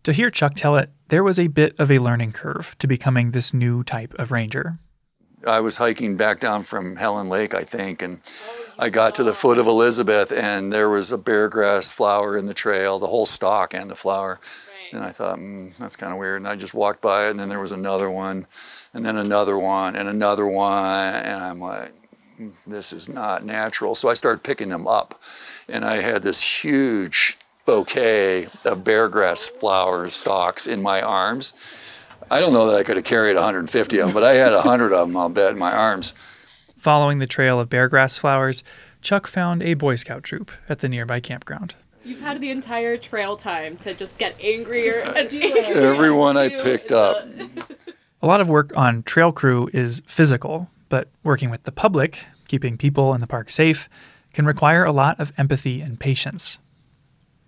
To 0.04 0.12
hear 0.12 0.30
Chuck 0.30 0.54
tell 0.54 0.76
it, 0.76 0.90
there 1.08 1.22
was 1.22 1.38
a 1.38 1.48
bit 1.48 1.74
of 1.78 1.90
a 1.90 1.98
learning 1.98 2.32
curve 2.32 2.76
to 2.78 2.86
becoming 2.86 3.30
this 3.32 3.52
new 3.52 3.84
type 3.84 4.14
of 4.18 4.30
ranger. 4.30 4.78
I 5.46 5.60
was 5.60 5.76
hiking 5.76 6.16
back 6.16 6.40
down 6.40 6.62
from 6.62 6.96
Helen 6.96 7.28
Lake, 7.28 7.54
I 7.54 7.64
think, 7.64 8.02
and 8.02 8.20
I 8.78 8.88
got 8.88 9.14
to 9.16 9.24
the 9.24 9.34
foot 9.34 9.58
of 9.58 9.66
Elizabeth, 9.66 10.32
and 10.32 10.72
there 10.72 10.90
was 10.90 11.12
a 11.12 11.18
bear 11.18 11.48
grass 11.48 11.92
flower 11.92 12.36
in 12.36 12.46
the 12.46 12.54
trail, 12.54 12.98
the 12.98 13.06
whole 13.06 13.26
stalk 13.26 13.74
and 13.74 13.90
the 13.90 13.94
flower. 13.94 14.40
And 14.92 15.02
I 15.02 15.10
thought, 15.10 15.38
mm, 15.38 15.76
that's 15.76 15.96
kind 15.96 16.12
of 16.12 16.18
weird. 16.18 16.40
And 16.40 16.48
I 16.48 16.56
just 16.56 16.74
walked 16.74 17.00
by 17.00 17.26
it, 17.26 17.30
and 17.30 17.40
then 17.40 17.48
there 17.48 17.60
was 17.60 17.72
another 17.72 18.10
one, 18.10 18.46
and 18.92 19.04
then 19.04 19.16
another 19.16 19.58
one, 19.58 19.96
and 19.96 20.08
another 20.08 20.46
one. 20.46 21.14
And 21.14 21.42
I'm 21.42 21.60
like, 21.60 21.92
"Mm, 22.40 22.52
this 22.66 22.92
is 22.92 23.08
not 23.08 23.44
natural. 23.44 23.94
So 23.94 24.08
I 24.08 24.14
started 24.14 24.42
picking 24.42 24.68
them 24.68 24.86
up, 24.86 25.20
and 25.68 25.84
I 25.84 25.96
had 25.96 26.22
this 26.22 26.64
huge 26.64 27.38
bouquet 27.66 28.48
of 28.64 28.84
bear 28.84 29.08
grass 29.08 29.48
flower 29.48 30.08
stalks 30.10 30.66
in 30.66 30.82
my 30.82 31.00
arms. 31.00 31.54
I 32.30 32.40
don't 32.40 32.52
know 32.52 32.70
that 32.70 32.76
I 32.76 32.82
could 32.82 32.96
have 32.96 33.04
carried 33.04 33.34
150 33.34 33.98
of 33.98 34.06
them, 34.06 34.14
but 34.14 34.24
I 34.24 34.34
had 34.34 34.52
100 34.52 34.92
of 34.92 35.08
them, 35.08 35.16
I'll 35.16 35.28
bet, 35.28 35.52
in 35.52 35.58
my 35.58 35.72
arms. 35.72 36.14
Following 36.78 37.18
the 37.18 37.26
trail 37.26 37.60
of 37.60 37.68
beargrass 37.68 38.18
flowers, 38.18 38.62
Chuck 39.02 39.26
found 39.26 39.62
a 39.62 39.74
Boy 39.74 39.96
Scout 39.96 40.22
troop 40.22 40.50
at 40.68 40.80
the 40.80 40.88
nearby 40.88 41.20
campground. 41.20 41.74
You've 42.04 42.20
had 42.20 42.40
the 42.40 42.50
entire 42.50 42.96
trail 42.96 43.36
time 43.36 43.76
to 43.78 43.94
just 43.94 44.18
get 44.18 44.36
angrier 44.42 45.02
and 45.16 45.32
angrier. 45.32 45.74
Everyone 45.74 46.36
I 46.36 46.50
picked 46.50 46.92
up. 46.92 47.26
A 48.22 48.26
lot 48.26 48.40
of 48.40 48.48
work 48.48 48.74
on 48.76 49.02
trail 49.02 49.32
crew 49.32 49.68
is 49.74 50.02
physical, 50.06 50.70
but 50.88 51.08
working 51.22 51.50
with 51.50 51.64
the 51.64 51.72
public, 51.72 52.20
keeping 52.48 52.78
people 52.78 53.12
in 53.12 53.20
the 53.20 53.26
park 53.26 53.50
safe, 53.50 53.86
can 54.32 54.46
require 54.46 54.82
a 54.82 54.92
lot 54.92 55.20
of 55.20 55.30
empathy 55.36 55.82
and 55.82 56.00
patience. 56.00 56.56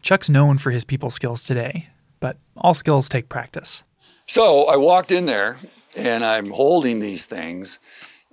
Chuck's 0.03 0.29
known 0.29 0.59
for 0.59 0.71
his 0.71 0.85
people 0.85 1.11
skills 1.11 1.43
today, 1.45 1.89
but 2.21 2.37
all 2.59 2.75
skills 2.75 3.09
take 3.09 3.31
practice. 3.31 3.85
So 4.27 4.65
I 4.65 4.77
walked 4.77 5.13
in 5.13 5.27
there 5.27 5.57
and 5.97 6.25
I'm 6.25 6.51
holding 6.51 6.99
these 6.99 7.27
things 7.27 7.79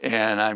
and 0.02 0.42
I 0.42 0.56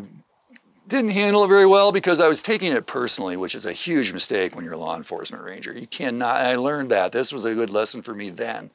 didn't 0.87 1.11
handle 1.11 1.43
it 1.43 1.47
very 1.47 1.65
well 1.65 1.91
because 1.91 2.19
I 2.19 2.27
was 2.27 2.41
taking 2.41 2.71
it 2.71 2.87
personally, 2.87 3.37
which 3.37 3.53
is 3.53 3.65
a 3.65 3.73
huge 3.73 4.13
mistake 4.13 4.55
when 4.55 4.65
you're 4.65 4.73
a 4.73 4.77
law 4.77 4.95
enforcement 4.95 5.43
ranger. 5.43 5.73
You 5.73 5.85
cannot, 5.85 6.37
I 6.37 6.55
learned 6.55 6.89
that. 6.91 7.11
This 7.11 7.31
was 7.31 7.45
a 7.45 7.53
good 7.53 7.69
lesson 7.69 8.01
for 8.01 8.15
me 8.15 8.29
then. 8.29 8.71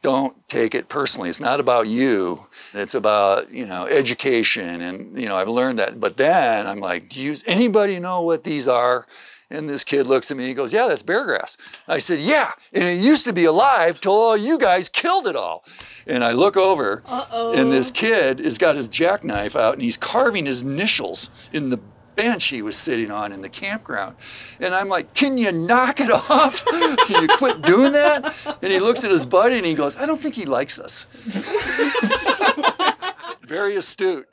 Don't 0.00 0.36
take 0.48 0.74
it 0.74 0.88
personally. 0.88 1.28
It's 1.28 1.40
not 1.40 1.60
about 1.60 1.86
you. 1.86 2.46
It's 2.74 2.94
about, 2.94 3.52
you 3.52 3.66
know, 3.66 3.86
education. 3.86 4.80
And, 4.80 5.20
you 5.20 5.28
know, 5.28 5.36
I've 5.36 5.48
learned 5.48 5.78
that. 5.78 6.00
But 6.00 6.16
then 6.16 6.66
I'm 6.66 6.80
like, 6.80 7.08
do 7.08 7.20
you, 7.20 7.36
anybody 7.46 7.98
know 8.00 8.22
what 8.22 8.44
these 8.44 8.66
are? 8.66 9.06
And 9.52 9.68
this 9.68 9.84
kid 9.84 10.06
looks 10.06 10.30
at 10.30 10.36
me 10.38 10.44
and 10.44 10.48
he 10.48 10.54
goes, 10.54 10.72
Yeah, 10.72 10.88
that's 10.88 11.02
bear 11.02 11.26
grass. 11.26 11.58
I 11.86 11.98
said, 11.98 12.20
Yeah, 12.20 12.52
and 12.72 12.84
it 12.84 13.04
used 13.04 13.26
to 13.26 13.34
be 13.34 13.44
alive 13.44 14.00
till 14.00 14.12
all 14.12 14.36
you 14.36 14.58
guys 14.58 14.88
killed 14.88 15.26
it 15.26 15.36
all. 15.36 15.62
And 16.06 16.24
I 16.24 16.32
look 16.32 16.56
over, 16.56 17.02
and 17.06 17.70
this 17.70 17.90
kid 17.90 18.38
has 18.40 18.56
got 18.56 18.76
his 18.76 18.88
jackknife 18.88 19.54
out 19.54 19.74
and 19.74 19.82
he's 19.82 19.98
carving 19.98 20.46
his 20.46 20.62
initials 20.62 21.50
in 21.52 21.68
the 21.68 21.78
bench 22.16 22.46
he 22.46 22.62
was 22.62 22.76
sitting 22.76 23.10
on 23.10 23.32
in 23.32 23.42
the 23.42 23.48
campground. 23.48 24.16
And 24.58 24.74
I'm 24.74 24.88
like, 24.88 25.12
Can 25.12 25.36
you 25.36 25.52
knock 25.52 26.00
it 26.00 26.10
off? 26.10 26.64
Can 26.64 27.22
you 27.22 27.28
quit 27.36 27.60
doing 27.60 27.92
that? 27.92 28.34
And 28.62 28.72
he 28.72 28.80
looks 28.80 29.04
at 29.04 29.10
his 29.10 29.26
buddy 29.26 29.58
and 29.58 29.66
he 29.66 29.74
goes, 29.74 29.96
I 29.96 30.06
don't 30.06 30.20
think 30.20 30.34
he 30.34 30.46
likes 30.46 30.80
us. 30.80 31.04
Very 33.42 33.76
astute. 33.76 34.28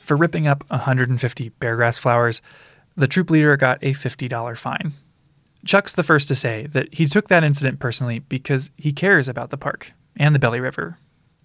For 0.00 0.16
ripping 0.16 0.46
up 0.46 0.68
150 0.68 1.50
beargrass 1.60 1.98
flowers, 1.98 2.42
the 2.96 3.08
troop 3.08 3.30
leader 3.30 3.56
got 3.56 3.78
a 3.82 3.92
$50 3.92 4.56
fine. 4.56 4.92
Chuck's 5.64 5.94
the 5.94 6.02
first 6.02 6.28
to 6.28 6.34
say 6.34 6.66
that 6.66 6.92
he 6.92 7.06
took 7.06 7.28
that 7.28 7.44
incident 7.44 7.78
personally 7.78 8.18
because 8.18 8.70
he 8.76 8.92
cares 8.92 9.28
about 9.28 9.50
the 9.50 9.56
park 9.56 9.92
and 10.16 10.34
the 10.34 10.38
Belly 10.38 10.60
River. 10.60 10.98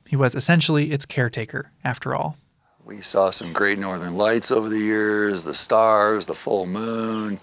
He 0.08 0.16
was 0.16 0.34
essentially 0.36 0.92
its 0.92 1.06
caretaker, 1.06 1.72
after 1.84 2.16
all. 2.16 2.38
We 2.84 3.02
saw 3.02 3.30
some 3.30 3.54
great 3.54 3.78
northern 3.78 4.16
lights 4.16 4.50
over 4.50 4.70
the 4.70 4.80
years, 4.80 5.44
the 5.44 5.54
stars, 5.54 6.26
the 6.26 6.34
full 6.34 6.66
moon. 6.66 7.40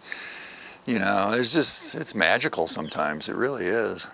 You 0.86 0.98
know, 0.98 1.32
it's 1.34 1.52
just, 1.52 1.94
it's 1.94 2.14
magical 2.14 2.66
sometimes. 2.66 3.28
It 3.28 3.36
really 3.36 3.66
is. 3.66 4.08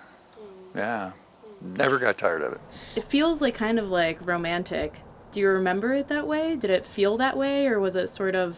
Yeah. 0.74 1.12
Never 1.62 1.98
got 1.98 2.18
tired 2.18 2.42
of 2.42 2.54
it. 2.54 2.60
It 2.96 3.04
feels 3.04 3.40
like 3.40 3.54
kind 3.54 3.78
of 3.78 3.88
like 3.90 4.24
romantic. 4.26 5.00
Do 5.32 5.40
you 5.40 5.48
remember 5.48 5.94
it 5.94 6.08
that 6.08 6.26
way? 6.26 6.56
Did 6.56 6.70
it 6.70 6.86
feel 6.86 7.16
that 7.18 7.36
way, 7.36 7.66
or 7.66 7.78
was 7.78 7.96
it 7.96 8.08
sort 8.08 8.34
of 8.34 8.56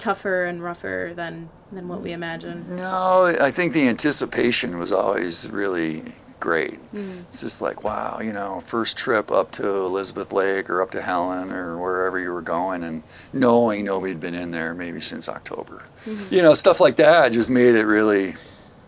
tougher 0.00 0.44
and 0.44 0.62
rougher 0.62 1.12
than 1.14 1.48
than 1.70 1.86
what 1.86 2.00
we 2.00 2.12
imagined? 2.12 2.68
No, 2.68 3.32
I 3.40 3.50
think 3.50 3.72
the 3.72 3.86
anticipation 3.86 4.78
was 4.78 4.90
always 4.90 5.48
really 5.50 6.02
great. 6.40 6.80
Mm. 6.92 7.20
It's 7.28 7.42
just 7.42 7.60
like, 7.60 7.84
wow, 7.84 8.18
you 8.20 8.32
know, 8.32 8.60
first 8.60 8.96
trip 8.96 9.30
up 9.30 9.50
to 9.52 9.68
Elizabeth 9.68 10.32
Lake 10.32 10.70
or 10.70 10.82
up 10.82 10.90
to 10.92 11.02
Helen 11.02 11.52
or 11.52 11.78
wherever 11.78 12.18
you 12.18 12.32
were 12.32 12.42
going, 12.42 12.82
and 12.82 13.02
knowing 13.32 13.84
nobody'd 13.84 14.20
been 14.20 14.34
in 14.34 14.50
there 14.50 14.74
maybe 14.74 15.00
since 15.00 15.28
October. 15.28 15.84
Mm-hmm. 16.06 16.34
You 16.34 16.42
know, 16.42 16.54
stuff 16.54 16.80
like 16.80 16.96
that 16.96 17.30
just 17.32 17.50
made 17.50 17.74
it 17.74 17.84
really 17.84 18.34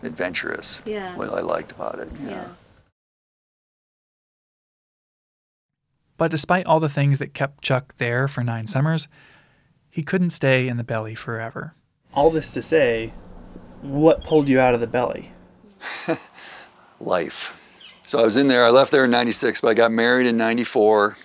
adventurous. 0.01 0.81
Yeah. 0.85 1.15
What 1.15 1.29
I 1.29 1.41
liked 1.41 1.71
about 1.71 1.99
it. 1.99 2.09
Yeah. 2.21 2.29
Yeah. 2.29 2.47
But 6.17 6.31
despite 6.31 6.65
all 6.65 6.79
the 6.79 6.89
things 6.89 7.19
that 7.19 7.33
kept 7.33 7.63
Chuck 7.63 7.95
there 7.97 8.27
for 8.27 8.43
nine 8.43 8.67
summers, 8.67 9.07
he 9.93 10.01
couldn't 10.01 10.31
stay 10.31 10.67
in 10.67 10.77
the 10.77 10.83
belly 10.83 11.13
forever. 11.13 11.75
All 12.15 12.31
this 12.31 12.49
to 12.53 12.63
say, 12.63 13.13
what 13.83 14.23
pulled 14.23 14.49
you 14.49 14.59
out 14.59 14.73
of 14.73 14.79
the 14.79 14.87
belly? 14.87 15.31
life. 16.99 17.59
So 18.07 18.19
I 18.19 18.23
was 18.23 18.35
in 18.35 18.47
there. 18.47 18.65
I 18.65 18.71
left 18.71 18.91
there 18.91 19.05
in 19.05 19.11
'96, 19.11 19.61
but 19.61 19.67
I 19.67 19.73
got 19.75 19.91
married 19.91 20.25
in 20.25 20.35
'94. 20.35 21.15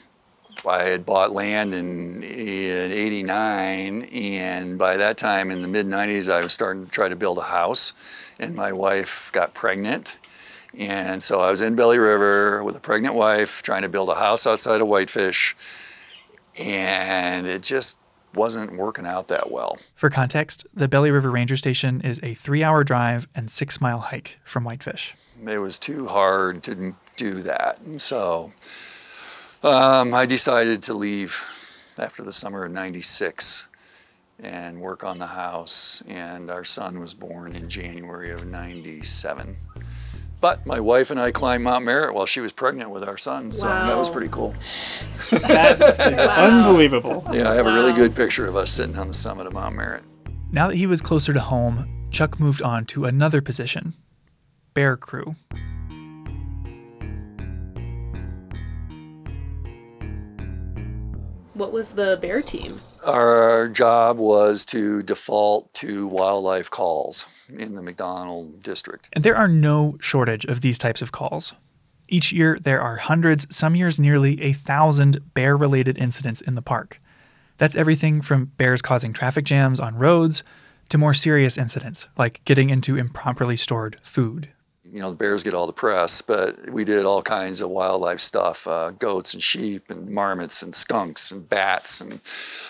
I 0.66 0.82
had 0.82 1.06
bought 1.06 1.32
land 1.32 1.72
in, 1.72 2.22
in 2.22 2.92
'89, 2.92 4.02
and 4.12 4.78
by 4.78 4.98
that 4.98 5.16
time, 5.16 5.50
in 5.50 5.62
the 5.62 5.68
mid 5.68 5.86
'90s, 5.86 6.30
I 6.30 6.42
was 6.42 6.52
starting 6.52 6.84
to 6.84 6.90
try 6.90 7.08
to 7.08 7.16
build 7.16 7.38
a 7.38 7.42
house, 7.42 8.34
and 8.38 8.54
my 8.54 8.72
wife 8.72 9.30
got 9.32 9.54
pregnant, 9.54 10.18
and 10.76 11.22
so 11.22 11.40
I 11.40 11.50
was 11.50 11.62
in 11.62 11.74
Belly 11.74 11.98
River 11.98 12.62
with 12.62 12.76
a 12.76 12.80
pregnant 12.80 13.14
wife, 13.14 13.62
trying 13.62 13.82
to 13.82 13.88
build 13.88 14.10
a 14.10 14.16
house 14.16 14.46
outside 14.46 14.82
of 14.82 14.88
Whitefish, 14.88 15.56
and 16.58 17.46
it 17.46 17.62
just 17.62 17.98
wasn't 18.34 18.76
working 18.76 19.06
out 19.06 19.28
that 19.28 19.50
well. 19.50 19.78
For 19.94 20.10
context, 20.10 20.66
the 20.74 20.88
Belly 20.88 21.10
River 21.10 21.30
Ranger 21.30 21.56
Station 21.56 22.00
is 22.00 22.20
a 22.22 22.34
three 22.34 22.62
hour 22.62 22.84
drive 22.84 23.28
and 23.34 23.50
six 23.50 23.80
mile 23.80 23.98
hike 23.98 24.38
from 24.44 24.64
Whitefish. 24.64 25.14
it 25.46 25.58
was 25.58 25.78
too 25.78 26.06
hard 26.06 26.62
to 26.64 26.94
do 27.16 27.34
that. 27.42 27.80
And 27.80 28.00
so 28.00 28.52
um, 29.62 30.14
I 30.14 30.26
decided 30.26 30.82
to 30.82 30.94
leave 30.94 31.44
after 31.98 32.22
the 32.22 32.32
summer 32.32 32.64
of 32.64 32.72
96 32.72 33.68
and 34.40 34.80
work 34.80 35.02
on 35.02 35.18
the 35.18 35.26
house. 35.26 36.02
And 36.06 36.50
our 36.50 36.64
son 36.64 37.00
was 37.00 37.14
born 37.14 37.56
in 37.56 37.68
January 37.68 38.30
of 38.30 38.46
97. 38.46 39.56
But 40.40 40.64
my 40.66 40.78
wife 40.78 41.10
and 41.10 41.18
I 41.18 41.32
climbed 41.32 41.64
Mount 41.64 41.84
Merritt 41.84 42.14
while 42.14 42.26
she 42.26 42.40
was 42.40 42.52
pregnant 42.52 42.90
with 42.90 43.02
our 43.02 43.16
son. 43.16 43.50
So 43.50 43.66
that 43.66 43.96
was 43.96 44.08
pretty 44.08 44.28
cool. 44.28 44.54
That 45.30 45.80
is 46.12 46.18
unbelievable. 46.18 47.24
Yeah, 47.32 47.50
I 47.50 47.54
have 47.54 47.66
a 47.66 47.72
really 47.72 47.92
good 47.92 48.14
picture 48.14 48.46
of 48.46 48.54
us 48.54 48.70
sitting 48.70 48.96
on 48.96 49.08
the 49.08 49.14
summit 49.14 49.48
of 49.48 49.52
Mount 49.52 49.74
Merritt. 49.74 50.04
Now 50.52 50.68
that 50.68 50.76
he 50.76 50.86
was 50.86 51.00
closer 51.00 51.32
to 51.32 51.40
home, 51.40 52.08
Chuck 52.10 52.38
moved 52.38 52.62
on 52.62 52.86
to 52.86 53.04
another 53.04 53.40
position 53.40 53.94
bear 54.74 54.96
crew. 54.96 55.34
What 61.54 61.72
was 61.72 61.88
the 61.90 62.16
bear 62.22 62.42
team? 62.42 62.78
Our 63.04 63.68
job 63.68 64.18
was 64.18 64.64
to 64.66 65.02
default 65.02 65.74
to 65.74 66.06
wildlife 66.06 66.70
calls 66.70 67.26
in 67.48 67.74
the 67.74 67.82
McDonald 67.82 68.62
district. 68.62 69.08
And 69.12 69.24
there 69.24 69.36
are 69.36 69.48
no 69.48 69.96
shortage 70.00 70.44
of 70.44 70.60
these 70.60 70.78
types 70.78 71.02
of 71.02 71.12
calls. 71.12 71.54
Each 72.08 72.32
year, 72.32 72.58
there 72.58 72.80
are 72.80 72.96
hundreds, 72.96 73.54
some 73.54 73.74
years 73.74 74.00
nearly 74.00 74.40
a 74.42 74.52
thousand 74.52 75.34
bear 75.34 75.56
related 75.56 75.98
incidents 75.98 76.40
in 76.40 76.54
the 76.54 76.62
park. 76.62 77.00
That's 77.58 77.76
everything 77.76 78.22
from 78.22 78.46
bears 78.56 78.80
causing 78.80 79.12
traffic 79.12 79.44
jams 79.44 79.80
on 79.80 79.96
roads 79.96 80.42
to 80.88 80.98
more 80.98 81.12
serious 81.12 81.58
incidents 81.58 82.08
like 82.16 82.40
getting 82.44 82.70
into 82.70 82.96
improperly 82.96 83.56
stored 83.56 83.98
food. 84.02 84.48
You 84.92 85.00
know, 85.00 85.10
the 85.10 85.16
bears 85.16 85.42
get 85.42 85.54
all 85.54 85.66
the 85.66 85.72
press, 85.72 86.22
but 86.22 86.70
we 86.70 86.84
did 86.84 87.04
all 87.04 87.22
kinds 87.22 87.60
of 87.60 87.70
wildlife 87.70 88.20
stuff 88.20 88.66
uh, 88.66 88.90
goats 88.90 89.34
and 89.34 89.42
sheep 89.42 89.90
and 89.90 90.08
marmots 90.08 90.62
and 90.62 90.74
skunks 90.74 91.30
and 91.30 91.48
bats 91.48 92.00
and, 92.00 92.20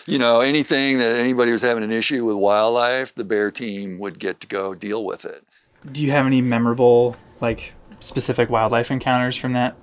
you 0.06 0.18
know, 0.18 0.40
anything 0.40 0.98
that 0.98 1.18
anybody 1.18 1.52
was 1.52 1.62
having 1.62 1.84
an 1.84 1.92
issue 1.92 2.24
with 2.24 2.36
wildlife, 2.36 3.14
the 3.14 3.24
bear 3.24 3.50
team 3.50 3.98
would 3.98 4.18
get 4.18 4.40
to 4.40 4.46
go 4.46 4.74
deal 4.74 5.04
with 5.04 5.24
it. 5.24 5.44
Do 5.90 6.02
you 6.02 6.10
have 6.10 6.26
any 6.26 6.42
memorable, 6.42 7.16
like, 7.40 7.72
specific 8.00 8.50
wildlife 8.50 8.90
encounters 8.90 9.36
from 9.36 9.52
that 9.52 9.76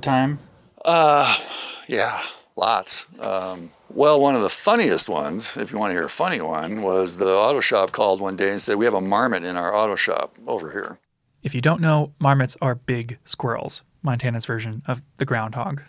time? 0.00 0.38
Uh, 0.84 1.36
yeah, 1.88 2.22
lots. 2.56 3.06
Um, 3.18 3.70
well, 3.94 4.20
one 4.20 4.34
of 4.34 4.42
the 4.42 4.48
funniest 4.48 5.08
ones, 5.08 5.56
if 5.56 5.70
you 5.70 5.78
want 5.78 5.90
to 5.90 5.94
hear 5.94 6.04
a 6.04 6.08
funny 6.08 6.40
one, 6.40 6.82
was 6.82 7.18
the 7.18 7.28
auto 7.28 7.60
shop 7.60 7.92
called 7.92 8.20
one 8.20 8.36
day 8.36 8.50
and 8.50 8.62
said, 8.62 8.76
We 8.76 8.86
have 8.86 8.94
a 8.94 9.00
marmot 9.00 9.44
in 9.44 9.56
our 9.56 9.74
auto 9.74 9.96
shop 9.96 10.36
over 10.46 10.72
here. 10.72 10.98
If 11.42 11.56
you 11.56 11.60
don't 11.60 11.80
know, 11.80 12.12
marmots 12.20 12.56
are 12.62 12.76
big 12.76 13.18
squirrels, 13.24 13.82
Montana's 14.02 14.44
version 14.44 14.82
of 14.86 15.02
the 15.16 15.24
groundhog. 15.24 15.82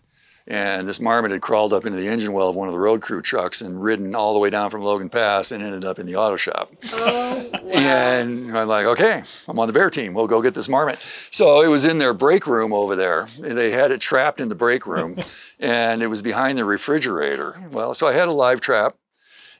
And 0.47 0.89
this 0.89 0.99
marmot 0.99 1.31
had 1.31 1.41
crawled 1.41 1.71
up 1.71 1.85
into 1.85 1.97
the 1.97 2.07
engine 2.07 2.33
well 2.33 2.49
of 2.49 2.55
one 2.55 2.67
of 2.67 2.73
the 2.73 2.79
road 2.79 3.01
crew 3.01 3.21
trucks 3.21 3.61
and 3.61 3.81
ridden 3.81 4.13
all 4.13 4.33
the 4.33 4.39
way 4.39 4.49
down 4.49 4.71
from 4.71 4.81
Logan 4.81 5.09
Pass 5.09 5.51
and 5.51 5.63
ended 5.63 5.85
up 5.85 5.99
in 5.99 6.05
the 6.05 6.15
auto 6.15 6.35
shop. 6.35 6.73
Oh, 6.91 7.49
wow. 7.53 7.59
And 7.71 8.57
I'm 8.57 8.67
like, 8.67 8.85
okay, 8.87 9.23
I'm 9.47 9.57
on 9.59 9.67
the 9.67 9.73
bear 9.73 9.89
team. 9.89 10.13
We'll 10.13 10.27
go 10.27 10.41
get 10.41 10.53
this 10.53 10.67
marmot. 10.67 10.99
So 11.31 11.61
it 11.61 11.67
was 11.67 11.85
in 11.85 11.97
their 11.97 12.13
break 12.13 12.45
room 12.45 12.73
over 12.73 12.95
there. 12.95 13.27
They 13.39 13.71
had 13.71 13.91
it 13.91 14.01
trapped 14.01 14.41
in 14.41 14.49
the 14.49 14.55
break 14.55 14.85
room 14.85 15.17
and 15.59 16.01
it 16.01 16.07
was 16.07 16.21
behind 16.21 16.57
the 16.57 16.65
refrigerator. 16.65 17.61
Well, 17.71 17.93
so 17.93 18.07
I 18.07 18.13
had 18.13 18.27
a 18.27 18.33
live 18.33 18.59
trap 18.59 18.95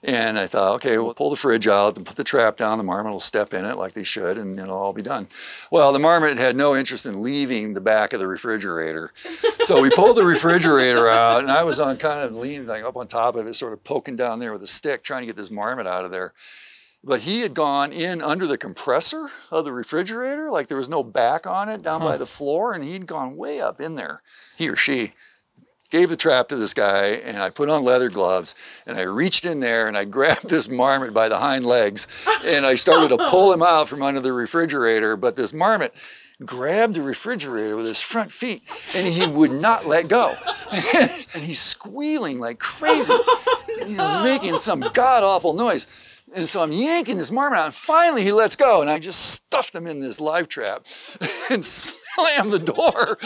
and 0.04 0.38
I 0.38 0.48
thought, 0.48 0.76
okay, 0.76 0.98
we'll 0.98 1.14
pull 1.14 1.30
the 1.30 1.36
fridge 1.36 1.68
out 1.68 1.96
and 1.98 2.06
put 2.06 2.18
the 2.18 2.24
trap 2.24 2.58
down. 2.58 2.78
The 2.78 2.84
marmot 2.84 3.14
will 3.14 3.20
step 3.20 3.54
in 3.54 3.66
it 3.66 3.78
like 3.78 3.94
they 3.94 4.04
should 4.04 4.38
and 4.38 4.60
it'll 4.60 4.78
all 4.78 4.94
be 4.94 5.02
done. 5.02 5.28
Well, 5.72 5.94
the 5.94 6.00
marmot 6.00 6.38
had 6.38 6.56
no 6.56 6.76
interest 6.76 7.06
in 7.06 7.24
leaving 7.24 7.74
the 7.74 7.82
back 7.82 8.12
of 8.14 8.20
the 8.20 8.28
refrigerator. 8.28 9.12
So 9.64 9.80
we 9.82 9.90
pulled 9.90 10.18
the 10.18 10.26
refrigerator 10.26 11.08
out 11.08 11.44
and 11.44 11.50
I 11.50 11.64
was 11.64 11.80
on 11.80 11.96
kind 11.96 12.20
of 12.20 12.36
leaning 12.36 12.68
like 12.68 12.84
up 12.84 12.98
on 12.98 13.08
top 13.08 13.38
of 13.38 13.48
it, 13.48 13.54
sort 13.54 13.72
of 13.72 13.82
poking 13.86 14.18
down 14.18 14.40
there 14.40 14.52
with 14.52 14.62
a 14.62 14.68
stick, 14.68 15.04
trying 15.04 15.22
to 15.22 15.26
get 15.26 15.38
this 15.38 15.50
marmot 15.50 15.88
out 15.88 16.04
of 16.04 16.12
there 16.12 16.34
but 17.04 17.22
he 17.22 17.42
had 17.42 17.54
gone 17.54 17.92
in 17.92 18.22
under 18.22 18.48
the 18.48 18.58
compressor 18.58 19.30
of 19.52 19.66
the 19.66 19.74
refrigerator, 19.74 20.50
like 20.50 20.68
there 20.68 20.78
was 20.78 20.88
no 20.88 21.04
back 21.04 21.46
on 21.46 21.68
it 21.68 21.82
down 21.82 22.00
by 22.00 22.16
the 22.16 22.26
floor, 22.26 22.74
and 22.74 22.84
he'd 22.84 23.06
gone 23.06 23.36
way 23.36 23.60
up 23.60 23.82
in 23.82 23.96
there. 23.96 24.22
He 24.58 24.70
or 24.70 24.76
she 24.76 25.14
gave 25.94 26.10
the 26.10 26.16
trap 26.16 26.48
to 26.48 26.56
this 26.56 26.74
guy, 26.74 27.10
and 27.24 27.38
I 27.38 27.52
put 27.52 27.70
on 27.70 27.84
leather 27.84 28.10
gloves, 28.10 28.56
and 28.88 28.98
I 28.98 29.04
reached 29.04 29.46
in 29.46 29.60
there 29.60 29.88
and 29.88 29.96
I 29.96 30.06
grabbed 30.18 30.50
this 30.50 30.68
marmot 30.68 31.14
by 31.14 31.30
the 31.30 31.38
hind 31.38 31.68
legs, 31.68 32.08
and 32.44 32.66
I 32.66 32.74
started 32.74 33.10
to 33.10 33.28
pull 33.30 33.54
him 33.54 33.62
out 33.62 33.90
from 33.90 34.02
under 34.02 34.20
the 34.20 34.34
refrigerator. 34.34 35.16
But 35.16 35.36
this 35.36 35.54
marmot 35.54 35.94
grabbed 36.44 36.96
the 36.96 37.04
refrigerator 37.04 37.76
with 37.76 37.86
his 37.86 38.02
front 38.02 38.32
feet, 38.32 38.64
and 38.96 39.08
he 39.08 39.28
would 39.28 39.52
not 39.52 39.86
let 39.86 40.08
go. 40.08 40.34
and 40.96 41.44
he's 41.44 41.62
squealing 41.62 42.40
like 42.40 42.60
crazy. 42.60 43.14
He 43.86 43.98
was 43.98 44.24
making 44.24 44.56
some 44.58 44.80
god 44.94 45.24
awful 45.24 45.54
noise. 45.54 45.88
And 46.34 46.48
so 46.48 46.64
I'm 46.64 46.72
yanking 46.72 47.18
this 47.18 47.32
marmot 47.32 47.60
out, 47.60 47.66
and 47.66 47.74
finally 47.74 48.24
he 48.24 48.32
lets 48.32 48.56
go, 48.56 48.82
and 48.82 48.90
I 48.90 48.98
just 48.98 49.20
stuffed 49.20 49.76
him 49.76 49.88
in 49.88 50.00
this 50.00 50.22
live 50.22 50.48
trap 50.48 50.86
and 51.50 51.66
slammed 52.16 52.52
the 52.52 52.60
door. 52.60 53.18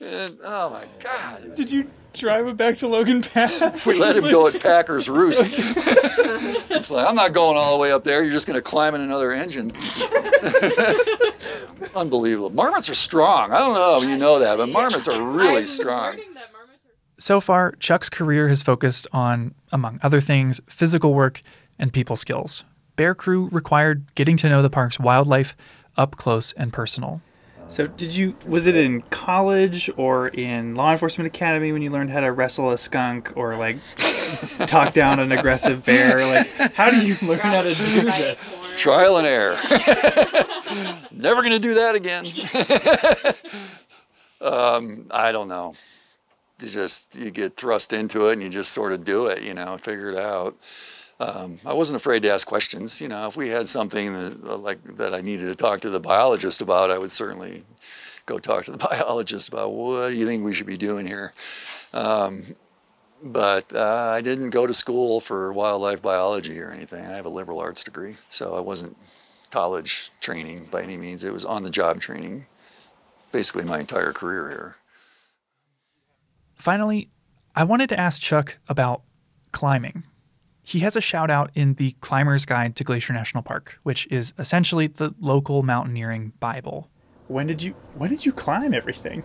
and 0.00 0.38
oh 0.44 0.70
my 0.70 0.84
God. 1.02 1.54
Did 1.54 1.70
you 1.70 1.90
drive 2.12 2.46
it 2.48 2.56
back 2.56 2.76
to 2.76 2.88
Logan 2.88 3.22
Pass? 3.22 3.86
We 3.86 3.94
let 3.98 4.16
him 4.16 4.24
go 4.24 4.46
at 4.48 4.60
Packer's 4.60 5.08
Roost. 5.08 5.42
it's 5.56 6.90
like, 6.90 7.06
I'm 7.06 7.14
not 7.14 7.32
going 7.32 7.56
all 7.56 7.76
the 7.76 7.80
way 7.80 7.92
up 7.92 8.04
there. 8.04 8.22
You're 8.22 8.32
just 8.32 8.46
going 8.46 8.56
to 8.56 8.62
climb 8.62 8.94
in 8.94 9.00
another 9.00 9.32
engine. 9.32 9.72
Unbelievable. 11.94 12.50
Marmots 12.50 12.88
are 12.90 12.94
strong. 12.94 13.52
I 13.52 13.58
don't 13.58 13.74
know 13.74 13.98
if 14.02 14.08
you 14.08 14.16
know 14.16 14.38
that, 14.40 14.56
but 14.58 14.68
marmots 14.68 15.08
are 15.08 15.20
really 15.30 15.66
strong. 15.66 16.10
learning 16.16 16.34
that 16.34 16.52
marmots 16.52 16.78
are- 16.86 17.20
So 17.20 17.40
far, 17.40 17.72
Chuck's 17.78 18.08
career 18.10 18.48
has 18.48 18.62
focused 18.62 19.06
on, 19.12 19.54
among 19.72 19.98
other 20.02 20.20
things, 20.20 20.60
physical 20.68 21.14
work 21.14 21.40
and 21.78 21.92
people 21.92 22.16
skills. 22.16 22.64
Bear 22.96 23.14
Crew 23.14 23.48
required 23.52 24.12
getting 24.16 24.36
to 24.38 24.48
know 24.48 24.60
the 24.62 24.70
park's 24.70 24.98
wildlife 24.98 25.56
up 25.96 26.16
close 26.16 26.52
and 26.52 26.72
personal. 26.72 27.20
So, 27.68 27.86
did 27.86 28.16
you, 28.16 28.34
was 28.46 28.66
it 28.66 28.76
in 28.76 29.02
college 29.02 29.90
or 29.96 30.28
in 30.28 30.74
law 30.74 30.92
enforcement 30.92 31.26
academy 31.26 31.70
when 31.70 31.82
you 31.82 31.90
learned 31.90 32.10
how 32.10 32.20
to 32.20 32.32
wrestle 32.32 32.70
a 32.70 32.78
skunk 32.78 33.32
or 33.36 33.56
like 33.56 33.76
talk 34.66 34.94
down 34.94 35.20
an 35.20 35.32
aggressive 35.32 35.84
bear? 35.84 36.26
Like, 36.26 36.46
how 36.72 36.90
do 36.90 37.06
you 37.06 37.16
learn 37.22 37.38
how 37.40 37.62
to 37.62 37.74
do 37.74 38.02
this? 38.02 38.74
Trial 38.78 39.18
and 39.18 39.26
error. 39.26 39.58
Never 41.12 41.42
going 41.42 41.52
to 41.52 41.58
do 41.58 41.74
that 41.74 41.94
again. 41.94 42.24
um, 44.40 45.06
I 45.10 45.30
don't 45.30 45.48
know. 45.48 45.74
You 46.62 46.68
just 46.68 47.16
you 47.16 47.30
get 47.30 47.56
thrust 47.56 47.92
into 47.92 48.28
it 48.28 48.32
and 48.32 48.42
you 48.42 48.48
just 48.48 48.72
sort 48.72 48.92
of 48.92 49.04
do 49.04 49.26
it, 49.26 49.42
you 49.42 49.52
know, 49.52 49.76
figure 49.76 50.10
it 50.10 50.16
out. 50.16 50.56
Um, 51.20 51.58
I 51.66 51.72
wasn't 51.72 51.96
afraid 51.96 52.22
to 52.22 52.32
ask 52.32 52.46
questions. 52.46 53.00
You 53.00 53.08
know, 53.08 53.26
if 53.26 53.36
we 53.36 53.48
had 53.48 53.68
something 53.68 54.12
that, 54.12 54.60
like 54.60 54.82
that 54.96 55.14
I 55.14 55.20
needed 55.20 55.46
to 55.46 55.54
talk 55.54 55.80
to 55.80 55.90
the 55.90 56.00
biologist 56.00 56.60
about, 56.60 56.90
I 56.90 56.98
would 56.98 57.10
certainly 57.10 57.64
go 58.26 58.38
talk 58.38 58.64
to 58.64 58.72
the 58.72 58.78
biologist 58.90 59.48
about 59.48 59.72
what 59.72 60.10
do 60.10 60.14
you 60.14 60.26
think 60.26 60.44
we 60.44 60.54
should 60.54 60.66
be 60.66 60.76
doing 60.76 61.06
here. 61.06 61.32
Um, 61.92 62.56
but 63.22 63.74
uh, 63.74 64.12
I 64.14 64.20
didn't 64.20 64.50
go 64.50 64.66
to 64.66 64.74
school 64.74 65.20
for 65.20 65.52
wildlife 65.52 66.00
biology 66.00 66.60
or 66.60 66.70
anything. 66.70 67.04
I 67.04 67.16
have 67.16 67.26
a 67.26 67.30
liberal 67.30 67.58
arts 67.58 67.82
degree, 67.82 68.16
so 68.28 68.54
I 68.54 68.60
wasn't 68.60 68.96
college 69.50 70.10
training 70.20 70.68
by 70.70 70.82
any 70.82 70.96
means. 70.96 71.24
It 71.24 71.32
was 71.32 71.44
on 71.44 71.64
the 71.64 71.70
job 71.70 72.00
training, 72.00 72.46
basically 73.32 73.64
my 73.64 73.80
entire 73.80 74.12
career 74.12 74.48
here. 74.50 74.76
Finally, 76.54 77.08
I 77.56 77.64
wanted 77.64 77.88
to 77.88 77.98
ask 77.98 78.20
Chuck 78.20 78.58
about 78.68 79.02
climbing. 79.50 80.04
He 80.68 80.80
has 80.80 80.96
a 80.96 81.00
shout 81.00 81.30
out 81.30 81.50
in 81.54 81.74
the 81.74 81.92
Climber's 82.02 82.44
Guide 82.44 82.76
to 82.76 82.84
Glacier 82.84 83.14
National 83.14 83.42
Park, 83.42 83.78
which 83.84 84.06
is 84.08 84.34
essentially 84.38 84.86
the 84.86 85.14
local 85.18 85.62
mountaineering 85.62 86.34
Bible. 86.40 86.90
When 87.26 87.46
did 87.46 87.62
you 87.62 87.74
when 87.94 88.10
did 88.10 88.26
you 88.26 88.32
climb 88.34 88.74
everything? 88.74 89.22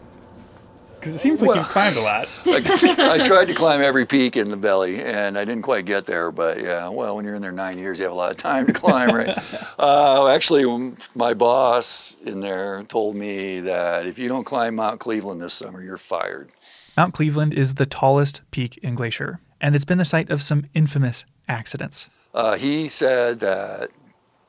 Because 0.96 1.14
it 1.14 1.18
seems 1.18 1.42
like 1.42 1.50
Well- 1.50 1.58
you've 1.58 1.68
climbed 1.68 1.98
a 1.98 2.02
lot. 2.02 2.30
I, 2.46 3.20
I 3.20 3.24
tried 3.26 3.50
to 3.50 3.54
climb 3.54 3.82
every 3.82 4.06
peak 4.06 4.38
in 4.38 4.52
the 4.52 4.56
belly, 4.56 5.04
and 5.04 5.38
I 5.38 5.44
didn't 5.44 5.64
quite 5.64 5.84
get 5.84 6.06
there. 6.06 6.32
But 6.32 6.62
yeah, 6.62 6.88
well, 6.88 7.18
when 7.18 7.26
you're 7.26 7.36
in 7.36 7.42
there 7.42 7.52
nine 7.52 7.78
years, 7.78 8.00
you 8.00 8.06
have 8.06 8.14
a 8.14 8.16
lot 8.16 8.32
of 8.32 8.38
time 8.38 8.66
to 8.68 8.72
climb, 8.72 9.14
right? 9.14 9.38
uh, 9.80 10.30
actually, 10.30 10.96
my 11.14 11.34
boss 11.34 12.16
in 12.26 12.40
there 12.40 12.84
told 12.84 13.18
me 13.18 13.60
that 13.60 14.06
if 14.06 14.18
you 14.18 14.30
don't 14.30 14.46
climb 14.46 14.76
Mount 14.76 15.02
Cleveland 15.02 15.42
this 15.42 15.54
summer, 15.54 15.84
you're 15.84 15.98
fired. 15.98 16.52
Mount 16.96 17.14
Cleveland 17.14 17.54
is 17.54 17.76
the 17.76 17.86
tallest 17.86 18.44
peak 18.52 18.78
in 18.78 18.96
Glacier, 18.96 19.42
and 19.60 19.76
it's 19.76 19.84
been 19.84 19.98
the 19.98 20.06
site 20.06 20.30
of 20.30 20.42
some 20.42 20.68
infamous 20.74 21.26
accidents. 21.48 22.08
Uh, 22.34 22.56
he 22.56 22.90
said 22.90 23.40
that 23.40 23.90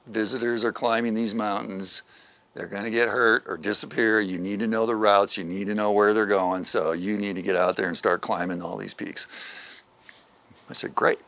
visitors 0.07 0.64
are 0.64 0.72
climbing 0.72 1.14
these 1.14 1.35
mountains. 1.35 2.02
They're 2.54 2.68
going 2.68 2.85
to 2.85 2.90
get 2.90 3.09
hurt 3.09 3.44
or 3.46 3.57
disappear. 3.57 4.20
You 4.20 4.38
need 4.38 4.61
to 4.61 4.66
know 4.66 4.87
the 4.87 4.96
routes. 4.96 5.37
You 5.37 5.44
need 5.44 5.66
to 5.66 5.74
know 5.74 5.90
where 5.90 6.14
they're 6.14 6.26
going. 6.26 6.64
So 6.64 6.92
you 6.92 7.18
need 7.18 7.37
to 7.37 7.42
get 7.42 7.57
out 7.57 7.76
there 7.76 7.88
and 7.88 7.96
start 7.96 8.20
climbing 8.20 8.62
all 8.62 8.76
these 8.76 8.94
peaks. 8.94 9.83
I 10.70 10.72
said, 10.72 10.94
Great, 10.94 11.18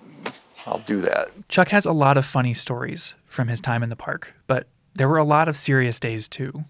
I'll 0.67 0.79
do 0.79 1.01
that. 1.01 1.31
Chuck 1.49 1.69
has 1.69 1.85
a 1.85 1.93
lot 1.93 2.17
of 2.17 2.25
funny 2.25 2.55
stories 2.55 3.15
from 3.27 3.49
his 3.49 3.61
time 3.61 3.83
in 3.83 3.91
the 3.91 3.97
park, 3.97 4.35
but 4.47 4.69
there 4.95 5.09
were 5.09 5.19
a 5.19 5.25
lot 5.25 5.49
of 5.49 5.57
serious 5.57 6.01
days 6.01 6.29
too. 6.29 6.65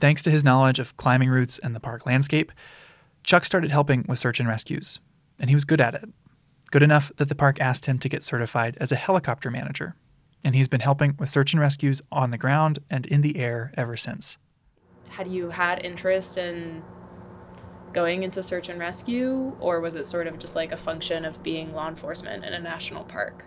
Thanks 0.00 0.22
to 0.24 0.30
his 0.30 0.44
knowledge 0.44 0.78
of 0.78 0.96
climbing 0.96 1.30
routes 1.30 1.58
and 1.58 1.74
the 1.74 1.80
park 1.80 2.04
landscape, 2.04 2.52
Chuck 3.22 3.44
started 3.44 3.70
helping 3.70 4.04
with 4.08 4.18
search 4.18 4.40
and 4.40 4.48
rescues, 4.48 4.98
and 5.38 5.48
he 5.48 5.54
was 5.54 5.64
good 5.64 5.80
at 5.80 5.94
it. 5.94 6.08
Good 6.72 6.82
enough 6.82 7.12
that 7.18 7.28
the 7.28 7.34
park 7.34 7.60
asked 7.60 7.84
him 7.84 7.98
to 7.98 8.08
get 8.08 8.22
certified 8.22 8.78
as 8.80 8.90
a 8.90 8.96
helicopter 8.96 9.50
manager, 9.50 9.94
and 10.42 10.56
he's 10.56 10.68
been 10.68 10.80
helping 10.80 11.14
with 11.18 11.28
search 11.28 11.52
and 11.52 11.60
rescues 11.60 12.00
on 12.10 12.30
the 12.30 12.38
ground 12.38 12.78
and 12.88 13.04
in 13.04 13.20
the 13.20 13.36
air 13.36 13.74
ever 13.76 13.94
since. 13.94 14.38
Had 15.10 15.28
you 15.28 15.50
had 15.50 15.84
interest 15.84 16.38
in 16.38 16.82
going 17.92 18.22
into 18.22 18.42
search 18.42 18.70
and 18.70 18.80
rescue, 18.80 19.54
or 19.60 19.82
was 19.82 19.96
it 19.96 20.06
sort 20.06 20.26
of 20.26 20.38
just 20.38 20.56
like 20.56 20.72
a 20.72 20.78
function 20.78 21.26
of 21.26 21.42
being 21.42 21.74
law 21.74 21.88
enforcement 21.88 22.42
in 22.42 22.54
a 22.54 22.58
national 22.58 23.04
park? 23.04 23.44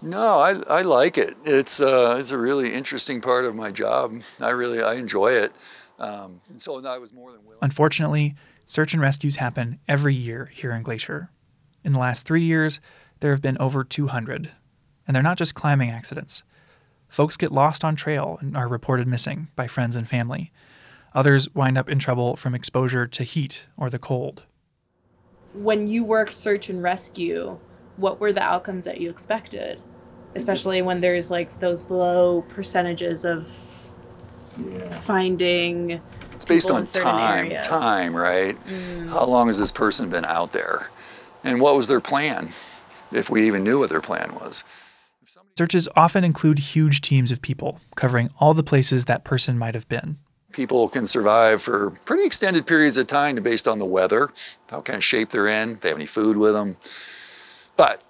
No, 0.00 0.38
I, 0.38 0.62
I 0.68 0.82
like 0.82 1.18
it. 1.18 1.34
It's 1.44 1.80
uh, 1.80 2.18
it's 2.20 2.30
a 2.30 2.38
really 2.38 2.72
interesting 2.72 3.20
part 3.20 3.46
of 3.46 3.56
my 3.56 3.72
job. 3.72 4.12
I 4.40 4.50
really 4.50 4.80
I 4.80 4.94
enjoy 4.94 5.32
it. 5.32 5.52
Um, 5.98 6.40
and 6.48 6.62
so 6.62 6.86
I 6.86 6.98
was 6.98 7.12
more 7.12 7.32
than 7.32 7.44
willing. 7.44 7.58
Unfortunately, 7.62 8.36
search 8.64 8.92
and 8.92 9.02
rescues 9.02 9.34
happen 9.34 9.80
every 9.88 10.14
year 10.14 10.52
here 10.54 10.70
in 10.70 10.84
Glacier. 10.84 11.32
In 11.84 11.92
the 11.92 11.98
last 11.98 12.26
three 12.26 12.42
years, 12.42 12.80
there 13.20 13.30
have 13.30 13.42
been 13.42 13.58
over 13.58 13.84
200, 13.84 14.50
and 15.06 15.14
they're 15.14 15.22
not 15.22 15.38
just 15.38 15.54
climbing 15.54 15.90
accidents. 15.90 16.42
Folks 17.08 17.36
get 17.36 17.52
lost 17.52 17.84
on 17.84 17.96
trail 17.96 18.38
and 18.40 18.56
are 18.56 18.68
reported 18.68 19.06
missing 19.08 19.48
by 19.56 19.66
friends 19.66 19.96
and 19.96 20.06
family. 20.08 20.52
Others 21.14 21.54
wind 21.54 21.78
up 21.78 21.88
in 21.88 21.98
trouble 21.98 22.36
from 22.36 22.54
exposure 22.54 23.06
to 23.06 23.24
heat 23.24 23.66
or 23.76 23.88
the 23.88 23.98
cold. 23.98 24.42
When 25.54 25.86
you 25.86 26.04
worked 26.04 26.34
search 26.34 26.68
and 26.68 26.82
rescue, 26.82 27.58
what 27.96 28.20
were 28.20 28.32
the 28.32 28.42
outcomes 28.42 28.84
that 28.84 29.00
you 29.00 29.08
expected? 29.08 29.80
Especially 30.34 30.82
when 30.82 31.00
there's 31.00 31.30
like 31.30 31.58
those 31.60 31.88
low 31.90 32.42
percentages 32.48 33.24
of 33.24 33.48
finding 35.02 36.00
It's 36.32 36.44
based 36.44 36.70
on 36.70 36.84
time, 36.84 37.46
areas. 37.46 37.66
time, 37.66 38.14
right? 38.14 38.62
Mm. 38.66 39.08
How 39.08 39.24
long 39.24 39.46
has 39.46 39.58
this 39.58 39.72
person 39.72 40.10
been 40.10 40.26
out 40.26 40.52
there, 40.52 40.90
and 41.48 41.60
what 41.60 41.76
was 41.76 41.88
their 41.88 42.00
plan? 42.00 42.50
If 43.10 43.30
we 43.30 43.46
even 43.46 43.64
knew 43.64 43.78
what 43.78 43.90
their 43.90 44.02
plan 44.02 44.34
was. 44.34 44.64
Searches 45.56 45.88
often 45.96 46.24
include 46.24 46.58
huge 46.58 47.00
teams 47.00 47.32
of 47.32 47.42
people 47.42 47.80
covering 47.96 48.30
all 48.38 48.54
the 48.54 48.62
places 48.62 49.06
that 49.06 49.24
person 49.24 49.58
might 49.58 49.74
have 49.74 49.88
been. 49.88 50.18
People 50.52 50.88
can 50.88 51.06
survive 51.06 51.60
for 51.60 51.90
pretty 52.04 52.24
extended 52.24 52.66
periods 52.66 52.96
of 52.96 53.06
time 53.06 53.36
based 53.36 53.66
on 53.68 53.78
the 53.78 53.84
weather, 53.84 54.30
how 54.70 54.80
kind 54.80 54.96
of 54.96 55.04
shape 55.04 55.30
they're 55.30 55.48
in, 55.48 55.72
if 55.72 55.80
they 55.80 55.88
have 55.88 55.98
any 55.98 56.06
food 56.06 56.36
with 56.36 56.54
them. 56.54 56.76
But 57.76 58.04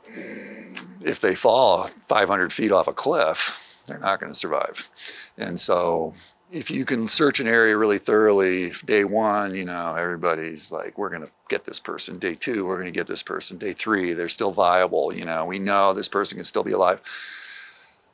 if 1.01 1.20
they 1.20 1.35
fall 1.35 1.85
500 1.85 2.53
feet 2.53 2.72
off 2.72 2.88
a 2.88 2.92
cliff, 2.92 3.77
they're 3.87 3.98
not 3.98 4.20
going 4.20 4.33
to 4.33 4.38
survive. 4.38 4.88
And 5.37 5.59
so, 5.59 6.14
if 6.51 6.70
you 6.70 6.85
can 6.85 7.09
search 7.09 7.40
an 7.40 7.48
area 7.48 7.77
really 7.77 7.98
thoroughly, 7.98 8.72
day 8.85 9.05
one, 9.05 9.55
you 9.55 9.64
know, 9.64 9.94
everybody's 9.94 10.72
like, 10.72 10.96
we're 10.96 11.11
going 11.11 11.22
to 11.22 11.31
get 11.48 11.64
this 11.64 11.80
person. 11.80 12.18
Day 12.18 12.34
two, 12.34 12.66
we're 12.66 12.76
going 12.76 12.87
to 12.87 12.92
get 12.92 13.06
this 13.06 13.22
person. 13.22 13.58
Day 13.58 13.72
three, 13.72 14.12
they're 14.12 14.28
still 14.28 14.52
viable. 14.52 15.12
You 15.12 15.24
know, 15.24 15.44
we 15.44 15.58
know 15.58 15.92
this 15.92 16.08
person 16.08 16.37
can 16.37 16.44
still 16.44 16.64
be 16.64 16.72
alive. 16.72 17.00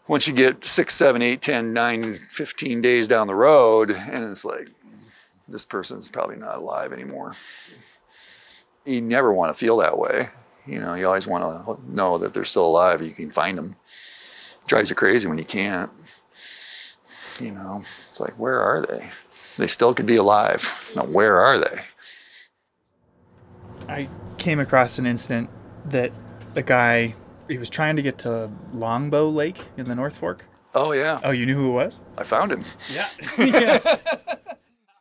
Once 0.07 0.29
you 0.29 0.35
get 0.35 0.65
six, 0.65 0.95
seven, 0.95 1.23
eight, 1.23 1.41
10, 1.41 1.73
9, 1.73 2.15
15 2.15 2.81
days 2.83 3.09
down 3.09 3.27
the 3.27 3.35
road, 3.35 3.91
and 3.91 4.25
it's 4.25 4.45
like, 4.45 4.69
this 5.49 5.65
person's 5.65 6.11
probably 6.11 6.37
not 6.37 6.57
alive 6.57 6.93
anymore. 6.93 7.35
You 8.85 9.01
never 9.01 9.33
want 9.33 9.55
to 9.55 9.59
feel 9.59 9.79
that 9.79 9.99
way. 9.99 10.29
You 10.67 10.81
know, 10.81 10.95
you 10.95 11.07
always 11.07 11.27
want 11.27 11.67
to 11.67 11.95
know 11.95 12.19
that 12.19 12.33
they're 12.33 12.45
still 12.45 12.67
alive. 12.67 13.03
You 13.03 13.11
can 13.11 13.31
find 13.31 13.59
them. 13.59 13.77
drives 14.67 14.91
you 14.91 14.97
crazy 14.97 15.29
when 15.29 15.39
you 15.39 15.45
can't. 15.45 15.91
You 17.41 17.53
know, 17.53 17.83
it's 18.07 18.21
like, 18.21 18.39
where 18.39 18.61
are 18.61 18.85
they? 18.87 19.11
They 19.59 19.67
still 19.67 19.93
could 19.93 20.07
be 20.07 20.17
alive. 20.17 20.93
Now, 20.97 21.05
where 21.05 21.39
are 21.39 21.59
they? 21.59 21.81
I 23.89 24.09
came 24.39 24.61
across 24.61 24.99
an 24.99 25.07
incident 25.07 25.51
that 25.87 26.13
a 26.55 26.63
guy 26.63 27.15
he 27.49 27.59
was 27.59 27.69
trying 27.69 27.97
to 27.97 28.03
get 28.03 28.19
to 28.19 28.51
Longbow 28.73 29.29
Lake 29.29 29.61
in 29.77 29.89
the 29.89 29.95
North 29.95 30.17
Fork. 30.17 30.47
Oh, 30.75 30.93
yeah. 30.93 31.21
Oh, 31.23 31.31
you 31.31 31.47
knew 31.47 31.55
who 31.55 31.71
it 31.71 31.85
was? 31.85 32.01
I 32.19 32.25
found 32.25 32.51
him. 32.53 32.65
Yeah. 32.93 33.09
yeah. 33.39 33.97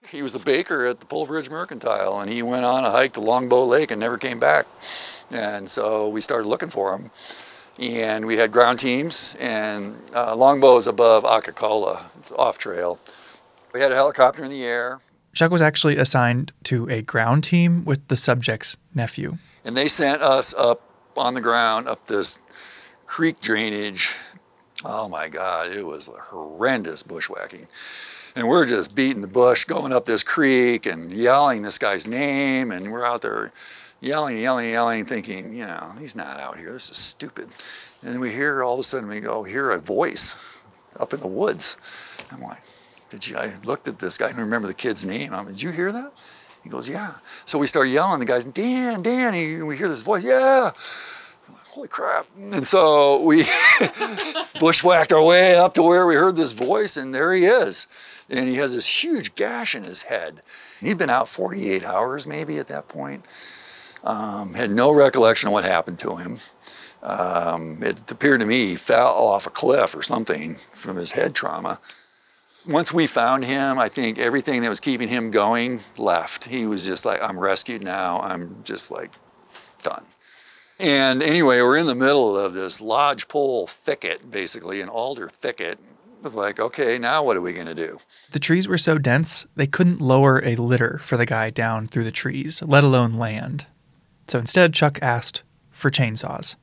He 0.09 0.21
was 0.21 0.35
a 0.35 0.39
baker 0.39 0.85
at 0.85 0.99
the 0.99 1.07
Polebridge 1.07 1.49
Mercantile, 1.49 2.19
and 2.19 2.29
he 2.29 2.43
went 2.43 2.65
on 2.65 2.83
a 2.83 2.91
hike 2.91 3.13
to 3.13 3.21
Longbow 3.21 3.65
Lake 3.65 3.89
and 3.89 3.99
never 3.99 4.17
came 4.19 4.39
back. 4.39 4.67
And 5.31 5.67
so 5.67 6.07
we 6.09 6.21
started 6.21 6.47
looking 6.47 6.69
for 6.69 6.95
him. 6.95 7.09
And 7.79 8.27
we 8.27 8.37
had 8.37 8.51
ground 8.51 8.77
teams, 8.77 9.35
and 9.39 9.99
uh, 10.13 10.35
Longbow 10.35 10.77
is 10.77 10.85
above 10.85 11.23
Akokala. 11.23 12.03
It's 12.19 12.31
off 12.33 12.59
trail. 12.59 12.99
We 13.73 13.79
had 13.79 13.91
a 13.91 13.95
helicopter 13.95 14.43
in 14.43 14.51
the 14.51 14.63
air, 14.63 14.99
Chuck 15.33 15.51
was 15.51 15.61
actually 15.61 15.97
assigned 15.97 16.51
to 16.65 16.87
a 16.89 17.01
ground 17.01 17.43
team 17.43 17.83
with 17.85 18.07
the 18.07 18.17
subject's 18.17 18.77
nephew. 18.93 19.37
and 19.65 19.75
they 19.75 19.87
sent 19.87 20.21
us 20.21 20.53
up 20.53 20.81
on 21.17 21.33
the 21.33 21.41
ground 21.41 21.87
up 21.87 22.05
this 22.07 22.39
creek 23.05 23.39
drainage. 23.39 24.15
Oh 24.85 25.07
my 25.07 25.29
God, 25.29 25.71
it 25.71 25.85
was 25.85 26.07
horrendous 26.07 27.03
bushwhacking. 27.03 27.67
And 28.35 28.47
we're 28.47 28.65
just 28.65 28.95
beating 28.95 29.21
the 29.21 29.27
bush, 29.27 29.63
going 29.63 29.93
up 29.93 30.05
this 30.05 30.23
creek 30.23 30.85
and 30.85 31.11
yelling 31.13 31.61
this 31.61 31.77
guy's 31.77 32.07
name. 32.07 32.71
And 32.71 32.91
we're 32.91 33.05
out 33.05 33.21
there 33.21 33.51
yelling, 34.01 34.37
yelling, 34.39 34.69
yelling, 34.71 35.05
thinking, 35.05 35.53
you 35.53 35.65
know, 35.65 35.93
he's 35.99 36.15
not 36.15 36.39
out 36.39 36.57
here. 36.57 36.71
This 36.71 36.89
is 36.89 36.97
stupid. 36.97 37.47
And 38.01 38.13
then 38.13 38.19
we 38.19 38.31
hear 38.31 38.63
all 38.63 38.73
of 38.73 38.79
a 38.79 38.83
sudden 38.83 39.07
we 39.07 39.19
go, 39.19 39.43
hear 39.43 39.69
a 39.71 39.79
voice 39.79 40.35
up 40.99 41.13
in 41.13 41.19
the 41.19 41.27
woods. 41.27 41.77
I'm 42.31 42.41
like, 42.41 42.61
did 43.13 43.27
you? 43.27 43.37
I 43.37 43.53
looked 43.63 43.87
at 43.87 43.99
this 43.99 44.17
guy. 44.17 44.25
I 44.25 44.29
don't 44.29 44.39
remember 44.39 44.67
the 44.67 44.73
kid's 44.73 45.05
name. 45.05 45.35
I'm 45.35 45.45
did 45.45 45.61
you 45.61 45.69
hear 45.69 45.91
that? 45.91 46.11
He 46.63 46.69
goes, 46.69 46.89
yeah. 46.89 47.15
So 47.45 47.59
we 47.59 47.67
start 47.67 47.87
yelling. 47.87 48.19
The 48.19 48.25
guy's, 48.25 48.43
Dan, 48.43 49.03
Dan. 49.03 49.65
We 49.67 49.77
hear 49.77 49.87
this 49.87 50.01
voice, 50.01 50.23
yeah. 50.23 50.71
Holy 51.69 51.87
crap. 51.87 52.25
And 52.35 52.65
so 52.65 53.21
we 53.21 53.43
bushwhacked 54.59 55.13
our 55.13 55.21
way 55.21 55.55
up 55.55 55.75
to 55.75 55.83
where 55.83 56.07
we 56.07 56.15
heard 56.15 56.35
this 56.35 56.53
voice, 56.53 56.97
and 56.97 57.13
there 57.13 57.33
he 57.33 57.45
is. 57.45 57.85
And 58.29 58.49
he 58.49 58.55
has 58.55 58.73
this 58.73 59.03
huge 59.03 59.35
gash 59.35 59.75
in 59.75 59.83
his 59.83 60.03
head. 60.03 60.41
He'd 60.79 60.97
been 60.97 61.11
out 61.11 61.29
48 61.29 61.83
hours 61.83 62.25
maybe 62.25 62.57
at 62.57 62.67
that 62.67 62.87
point. 62.87 63.25
Um, 64.03 64.55
had 64.55 64.71
no 64.71 64.91
recollection 64.91 65.47
of 65.47 65.53
what 65.53 65.65
happened 65.65 65.99
to 65.99 66.15
him. 66.15 66.39
Um, 67.03 67.83
it 67.83 68.09
appeared 68.09 68.39
to 68.39 68.45
me 68.47 68.69
he 68.69 68.75
fell 68.75 69.13
off 69.27 69.45
a 69.45 69.51
cliff 69.51 69.93
or 69.93 70.01
something 70.01 70.55
from 70.71 70.95
his 70.95 71.11
head 71.11 71.35
trauma 71.35 71.79
once 72.65 72.93
we 72.93 73.07
found 73.07 73.45
him, 73.45 73.79
I 73.79 73.89
think 73.89 74.19
everything 74.19 74.61
that 74.61 74.69
was 74.69 74.79
keeping 74.79 75.07
him 75.07 75.31
going 75.31 75.81
left. 75.97 76.45
He 76.45 76.65
was 76.65 76.85
just 76.85 77.05
like, 77.05 77.21
I'm 77.21 77.39
rescued 77.39 77.83
now. 77.83 78.19
I'm 78.21 78.63
just 78.63 78.91
like 78.91 79.11
done. 79.81 80.05
And 80.79 81.21
anyway, 81.21 81.61
we're 81.61 81.77
in 81.77 81.87
the 81.87 81.95
middle 81.95 82.37
of 82.37 82.53
this 82.53 82.81
lodgepole 82.81 83.67
thicket, 83.67 84.31
basically, 84.31 84.81
an 84.81 84.89
alder 84.89 85.27
thicket. 85.29 85.79
was 86.21 86.35
like, 86.35 86.59
okay, 86.59 86.97
now 86.97 87.23
what 87.23 87.37
are 87.37 87.41
we 87.41 87.53
going 87.53 87.67
to 87.67 87.75
do? 87.75 87.99
The 88.31 88.39
trees 88.39 88.67
were 88.67 88.77
so 88.77 88.97
dense, 88.97 89.45
they 89.55 89.67
couldn't 89.67 90.01
lower 90.01 90.43
a 90.43 90.55
litter 90.55 90.99
for 91.03 91.15
the 91.15 91.25
guy 91.25 91.51
down 91.51 91.87
through 91.87 92.05
the 92.05 92.11
trees, 92.11 92.61
let 92.63 92.83
alone 92.83 93.13
land. 93.13 93.67
So 94.27 94.39
instead, 94.39 94.73
Chuck 94.73 94.99
asked 95.01 95.43
for 95.69 95.91
chainsaws. 95.91 96.55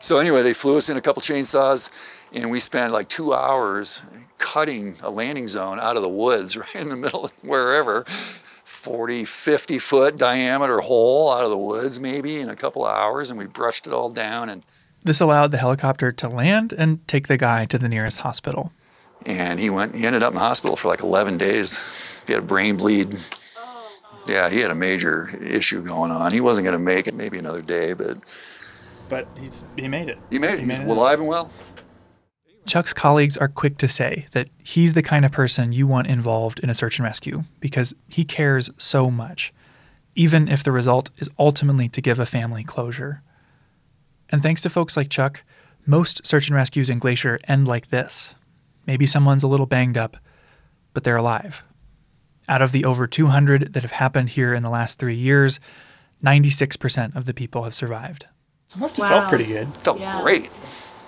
So 0.00 0.18
anyway, 0.18 0.42
they 0.42 0.54
flew 0.54 0.76
us 0.76 0.88
in 0.88 0.96
a 0.96 1.00
couple 1.00 1.22
chainsaws, 1.22 1.90
and 2.32 2.50
we 2.50 2.58
spent 2.58 2.92
like 2.92 3.08
two 3.08 3.34
hours 3.34 4.02
cutting 4.42 4.96
a 5.02 5.08
landing 5.10 5.46
zone 5.46 5.78
out 5.78 5.96
of 5.96 6.02
the 6.02 6.08
woods 6.08 6.56
right 6.62 6.74
in 6.76 6.88
the 6.88 6.96
middle 6.96 7.24
of 7.24 7.30
wherever 7.42 8.04
40 8.64 9.24
50 9.24 9.78
foot 9.78 10.16
diameter 10.16 10.80
hole 10.80 11.32
out 11.32 11.44
of 11.44 11.50
the 11.50 11.58
woods 11.58 12.00
maybe 12.00 12.38
in 12.38 12.48
a 12.48 12.56
couple 12.56 12.84
of 12.84 12.94
hours 12.94 13.30
and 13.30 13.38
we 13.38 13.46
brushed 13.46 13.86
it 13.86 13.92
all 13.92 14.10
down 14.10 14.48
and 14.48 14.62
This 15.04 15.20
allowed 15.20 15.50
the 15.52 15.58
helicopter 15.58 16.10
to 16.12 16.28
land 16.28 16.72
and 16.72 17.06
take 17.06 17.28
the 17.28 17.36
guy 17.38 17.64
to 17.66 17.78
the 17.78 17.88
nearest 17.88 18.18
hospital. 18.18 18.72
and 19.26 19.60
he 19.60 19.70
went 19.70 19.94
he 19.94 20.04
ended 20.06 20.22
up 20.22 20.30
in 20.32 20.38
the 20.40 20.46
hospital 20.50 20.76
for 20.76 20.88
like 20.88 21.00
11 21.02 21.38
days 21.38 22.22
he 22.26 22.32
had 22.32 22.42
a 22.42 22.46
brain 22.46 22.76
bleed 22.76 23.16
yeah 24.26 24.48
he 24.50 24.58
had 24.60 24.70
a 24.70 24.74
major 24.74 25.30
issue 25.40 25.82
going 25.82 26.10
on 26.10 26.32
he 26.32 26.40
wasn't 26.40 26.64
going 26.64 26.78
to 26.80 26.84
make 26.94 27.06
it 27.06 27.14
maybe 27.14 27.38
another 27.38 27.62
day 27.62 27.92
but 27.92 28.16
But 29.08 29.26
he's 29.38 29.62
he 29.76 29.86
made 29.88 30.08
it. 30.08 30.18
he 30.30 30.38
made 30.38 30.54
it 30.54 30.60
He 30.60 30.66
he's 30.66 30.80
made 30.80 30.88
it. 30.88 30.96
alive 30.96 31.18
and 31.20 31.28
well 31.28 31.50
Chuck's 32.66 32.92
colleagues 32.92 33.36
are 33.36 33.48
quick 33.48 33.76
to 33.78 33.88
say 33.88 34.26
that 34.32 34.48
he's 34.62 34.92
the 34.92 35.02
kind 35.02 35.24
of 35.24 35.32
person 35.32 35.72
you 35.72 35.86
want 35.86 36.06
involved 36.06 36.60
in 36.60 36.70
a 36.70 36.74
search 36.74 36.98
and 36.98 37.04
rescue 37.04 37.44
because 37.60 37.94
he 38.08 38.24
cares 38.24 38.70
so 38.78 39.10
much, 39.10 39.52
even 40.14 40.48
if 40.48 40.62
the 40.62 40.70
result 40.72 41.10
is 41.18 41.28
ultimately 41.38 41.88
to 41.88 42.00
give 42.00 42.18
a 42.20 42.26
family 42.26 42.62
closure. 42.62 43.22
And 44.30 44.42
thanks 44.42 44.62
to 44.62 44.70
folks 44.70 44.96
like 44.96 45.10
Chuck, 45.10 45.42
most 45.86 46.24
search 46.26 46.46
and 46.48 46.54
rescues 46.56 46.88
in 46.88 47.00
Glacier 47.00 47.38
end 47.48 47.66
like 47.66 47.90
this. 47.90 48.34
Maybe 48.86 49.06
someone's 49.06 49.42
a 49.42 49.48
little 49.48 49.66
banged 49.66 49.98
up, 49.98 50.16
but 50.94 51.02
they're 51.04 51.16
alive. 51.16 51.64
Out 52.48 52.62
of 52.62 52.72
the 52.72 52.84
over 52.84 53.06
200 53.06 53.72
that 53.74 53.82
have 53.82 53.92
happened 53.92 54.30
here 54.30 54.54
in 54.54 54.62
the 54.62 54.70
last 54.70 54.98
three 54.98 55.14
years, 55.14 55.58
96% 56.24 57.16
of 57.16 57.24
the 57.24 57.34
people 57.34 57.64
have 57.64 57.74
survived. 57.74 58.26
It 58.74 58.78
must 58.78 58.96
have 58.96 59.10
Wow. 59.10 59.18
felt 59.20 59.28
pretty 59.28 59.46
good. 59.46 59.76
felt 59.78 59.98
Yeah. 59.98 60.20
great 60.22 60.50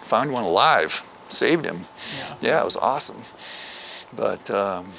found 0.02 0.32
one 0.32 0.44
alive 0.44 1.02
saved 1.34 1.64
him 1.64 1.80
Yeah. 2.18 2.34
yeah, 2.40 2.60
it 2.60 2.64
was 2.64 2.76
awesome. 2.76 3.22
But 4.16 4.48
um, 4.50 4.92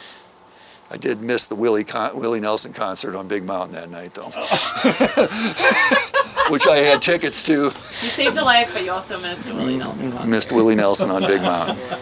I 0.92 0.98
did 0.98 1.22
miss 1.22 1.48
the 1.48 1.56
Willie 1.56 1.84
Con- 1.86 2.18
Willie 2.20 2.42
Nelson 2.42 2.74
concert 2.74 3.16
on 3.16 3.28
Big 3.28 3.46
Mountain 3.46 3.76
that 3.76 3.90
night, 3.90 4.14
though, 4.14 4.30
which 6.50 6.68
I 6.68 6.78
had 6.78 7.02
tickets 7.02 7.42
to. 7.44 7.64
You 7.64 7.70
saved 7.72 8.38
a 8.38 8.44
life, 8.44 8.72
but 8.74 8.84
you 8.86 8.92
also 8.92 9.20
missed 9.20 9.50
a 9.50 9.54
Willie 9.54 9.78
Nelson 9.78 10.12
concert. 10.12 10.28
Missed 10.28 10.52
Willie 10.52 10.76
Nelson 10.76 11.10
on 11.10 11.24
Big 11.24 11.42
Mountain. 11.42 11.78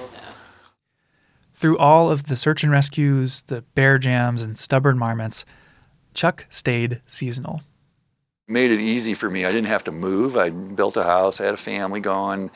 Through 1.54 1.78
all 1.78 2.12
of 2.12 2.28
the 2.28 2.36
search 2.36 2.64
and 2.64 2.72
rescues, 2.72 3.44
the 3.44 3.62
bear 3.74 3.98
jams, 3.98 4.42
and 4.42 4.58
stubborn 4.58 4.98
marmots, 4.98 5.46
Chuck 6.14 6.46
stayed 6.50 7.02
seasonal. 7.08 7.62
Made 8.48 8.72
it 8.72 8.82
easy 8.82 9.14
for 9.14 9.30
me. 9.30 9.46
I 9.46 9.52
didn't 9.54 9.68
have 9.68 9.86
to 9.86 9.92
move. 9.92 10.36
I 10.36 10.50
built 10.50 10.98
a 10.98 11.04
house. 11.04 11.40
I 11.40 11.46
had 11.46 11.54
a 11.54 11.58
family 11.58 12.02
going. 12.02 12.52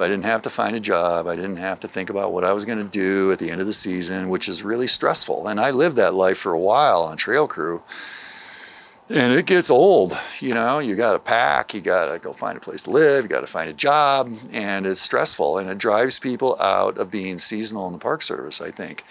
I 0.00 0.06
didn't 0.06 0.24
have 0.24 0.42
to 0.42 0.50
find 0.50 0.76
a 0.76 0.80
job. 0.80 1.26
I 1.26 1.34
didn't 1.34 1.56
have 1.56 1.80
to 1.80 1.88
think 1.88 2.08
about 2.08 2.32
what 2.32 2.44
I 2.44 2.52
was 2.52 2.64
going 2.64 2.78
to 2.78 2.84
do 2.84 3.32
at 3.32 3.38
the 3.38 3.50
end 3.50 3.60
of 3.60 3.66
the 3.66 3.72
season, 3.72 4.28
which 4.28 4.48
is 4.48 4.62
really 4.62 4.86
stressful. 4.86 5.48
And 5.48 5.58
I 5.58 5.72
lived 5.72 5.96
that 5.96 6.14
life 6.14 6.38
for 6.38 6.52
a 6.52 6.58
while 6.58 7.02
on 7.02 7.16
trail 7.16 7.48
crew. 7.48 7.82
And 9.10 9.32
it 9.32 9.46
gets 9.46 9.70
old, 9.70 10.16
you 10.38 10.52
know, 10.52 10.80
you 10.80 10.94
got 10.94 11.14
to 11.14 11.18
pack, 11.18 11.72
you 11.72 11.80
got 11.80 12.12
to 12.12 12.18
go 12.18 12.34
find 12.34 12.58
a 12.58 12.60
place 12.60 12.82
to 12.82 12.90
live, 12.90 13.24
you 13.24 13.28
got 13.28 13.40
to 13.40 13.46
find 13.46 13.70
a 13.70 13.72
job, 13.72 14.30
and 14.52 14.86
it's 14.86 15.00
stressful 15.00 15.56
and 15.56 15.70
it 15.70 15.78
drives 15.78 16.18
people 16.18 16.60
out 16.60 16.98
of 16.98 17.10
being 17.10 17.38
seasonal 17.38 17.86
in 17.86 17.94
the 17.94 17.98
Park 17.98 18.20
Service, 18.20 18.60
I 18.60 18.70
think. 18.70 19.02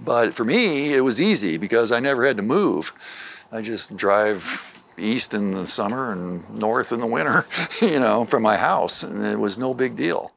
But 0.00 0.34
for 0.34 0.42
me, 0.42 0.92
it 0.92 1.02
was 1.02 1.20
easy 1.20 1.56
because 1.56 1.92
I 1.92 2.00
never 2.00 2.26
had 2.26 2.36
to 2.38 2.42
move. 2.42 3.46
I 3.52 3.62
just 3.62 3.96
drive 3.96 4.74
east 4.98 5.34
in 5.34 5.52
the 5.52 5.68
summer 5.68 6.10
and 6.10 6.48
north 6.50 6.90
in 6.92 6.98
the 6.98 7.06
winter, 7.06 7.46
you 7.80 8.00
know, 8.00 8.24
from 8.24 8.42
my 8.42 8.56
house, 8.56 9.04
and 9.04 9.24
it 9.24 9.38
was 9.38 9.56
no 9.56 9.72
big 9.72 9.94
deal. 9.94 10.32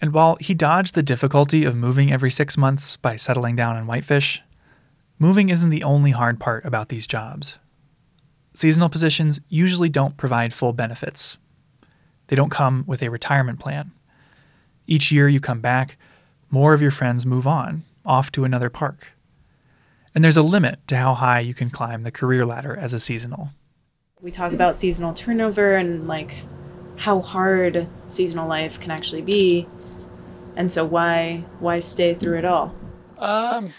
And 0.00 0.12
while 0.12 0.36
he 0.36 0.54
dodged 0.54 0.94
the 0.94 1.02
difficulty 1.02 1.64
of 1.64 1.76
moving 1.76 2.12
every 2.12 2.30
six 2.30 2.56
months 2.56 2.96
by 2.96 3.16
settling 3.16 3.56
down 3.56 3.76
in 3.76 3.86
Whitefish, 3.86 4.42
moving 5.18 5.48
isn't 5.48 5.70
the 5.70 5.82
only 5.82 6.12
hard 6.12 6.38
part 6.38 6.64
about 6.64 6.88
these 6.88 7.06
jobs. 7.06 7.58
Seasonal 8.54 8.88
positions 8.88 9.40
usually 9.48 9.88
don't 9.88 10.16
provide 10.16 10.52
full 10.52 10.72
benefits. 10.72 11.38
They 12.28 12.36
don't 12.36 12.50
come 12.50 12.84
with 12.86 13.02
a 13.02 13.10
retirement 13.10 13.58
plan. 13.58 13.92
Each 14.86 15.10
year 15.10 15.28
you 15.28 15.40
come 15.40 15.60
back, 15.60 15.96
more 16.50 16.72
of 16.74 16.82
your 16.82 16.90
friends 16.90 17.26
move 17.26 17.46
on, 17.46 17.84
off 18.04 18.32
to 18.32 18.44
another 18.44 18.70
park. 18.70 19.08
And 20.14 20.24
there's 20.24 20.36
a 20.36 20.42
limit 20.42 20.78
to 20.88 20.96
how 20.96 21.14
high 21.14 21.40
you 21.40 21.54
can 21.54 21.70
climb 21.70 22.02
the 22.02 22.10
career 22.10 22.46
ladder 22.46 22.74
as 22.76 22.92
a 22.92 23.00
seasonal. 23.00 23.50
We 24.20 24.30
talk 24.30 24.52
about 24.52 24.74
seasonal 24.74 25.12
turnover 25.12 25.76
and 25.76 26.08
like 26.08 26.34
how 26.96 27.20
hard 27.20 27.86
seasonal 28.08 28.48
life 28.48 28.80
can 28.80 28.90
actually 28.90 29.22
be. 29.22 29.68
And 30.58 30.72
so 30.72 30.84
why 30.84 31.44
why 31.60 31.78
stay 31.78 32.14
through 32.14 32.38
it 32.38 32.44
all? 32.44 32.74
Um, 33.16 33.70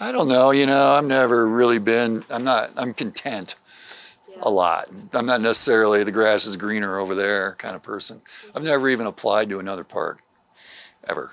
I 0.00 0.10
don't 0.10 0.26
know. 0.26 0.50
You 0.50 0.66
know, 0.66 0.90
I've 0.90 1.04
never 1.04 1.46
really 1.46 1.78
been. 1.78 2.24
I'm 2.28 2.42
not. 2.42 2.72
I'm 2.76 2.92
content 2.92 3.54
a 4.40 4.50
lot. 4.50 4.88
I'm 5.12 5.24
not 5.24 5.40
necessarily 5.40 6.02
the 6.02 6.10
grass 6.10 6.44
is 6.44 6.56
greener 6.56 6.98
over 6.98 7.14
there 7.14 7.54
kind 7.54 7.76
of 7.76 7.84
person. 7.84 8.20
I've 8.52 8.64
never 8.64 8.88
even 8.88 9.06
applied 9.06 9.48
to 9.50 9.60
another 9.60 9.84
park, 9.84 10.22
ever, 11.08 11.30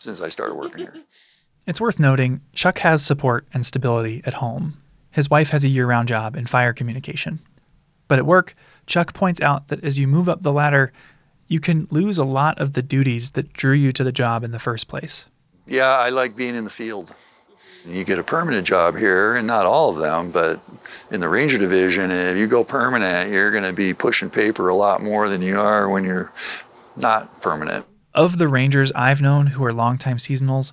since 0.00 0.20
I 0.20 0.28
started 0.28 0.54
working 0.54 0.80
here. 0.80 0.96
It's 1.66 1.80
worth 1.80 2.00
noting 2.00 2.40
Chuck 2.52 2.78
has 2.78 3.04
support 3.04 3.46
and 3.52 3.64
stability 3.64 4.22
at 4.24 4.34
home. 4.34 4.78
His 5.10 5.30
wife 5.30 5.50
has 5.50 5.62
a 5.62 5.68
year 5.68 5.86
round 5.86 6.08
job 6.08 6.34
in 6.34 6.46
fire 6.46 6.72
communication. 6.72 7.38
But 8.08 8.18
at 8.18 8.26
work, 8.26 8.56
Chuck 8.86 9.12
points 9.12 9.40
out 9.42 9.68
that 9.68 9.84
as 9.84 9.98
you 9.98 10.08
move 10.08 10.28
up 10.28 10.40
the 10.40 10.54
ladder, 10.54 10.90
you 11.50 11.58
can 11.58 11.88
lose 11.90 12.16
a 12.16 12.24
lot 12.24 12.60
of 12.60 12.74
the 12.74 12.82
duties 12.82 13.32
that 13.32 13.52
drew 13.52 13.72
you 13.72 13.92
to 13.92 14.04
the 14.04 14.12
job 14.12 14.44
in 14.44 14.52
the 14.52 14.58
first 14.60 14.86
place. 14.86 15.24
Yeah, 15.66 15.88
I 15.88 16.10
like 16.10 16.36
being 16.36 16.54
in 16.54 16.62
the 16.62 16.70
field. 16.70 17.12
You 17.84 18.04
get 18.04 18.20
a 18.20 18.22
permanent 18.22 18.66
job 18.66 18.96
here, 18.96 19.34
and 19.34 19.46
not 19.48 19.66
all 19.66 19.90
of 19.90 19.98
them, 19.98 20.30
but 20.30 20.60
in 21.10 21.20
the 21.20 21.28
ranger 21.28 21.58
division, 21.58 22.12
if 22.12 22.36
you 22.36 22.46
go 22.46 22.62
permanent, 22.62 23.32
you're 23.32 23.50
going 23.50 23.64
to 23.64 23.72
be 23.72 23.92
pushing 23.92 24.30
paper 24.30 24.68
a 24.68 24.74
lot 24.76 25.02
more 25.02 25.28
than 25.28 25.42
you 25.42 25.58
are 25.58 25.88
when 25.88 26.04
you're 26.04 26.30
not 26.96 27.40
permanent. 27.40 27.84
Of 28.14 28.38
the 28.38 28.48
Rangers 28.48 28.92
I've 28.92 29.22
known 29.22 29.48
who 29.48 29.64
are 29.64 29.72
longtime 29.72 30.18
seasonals, 30.18 30.72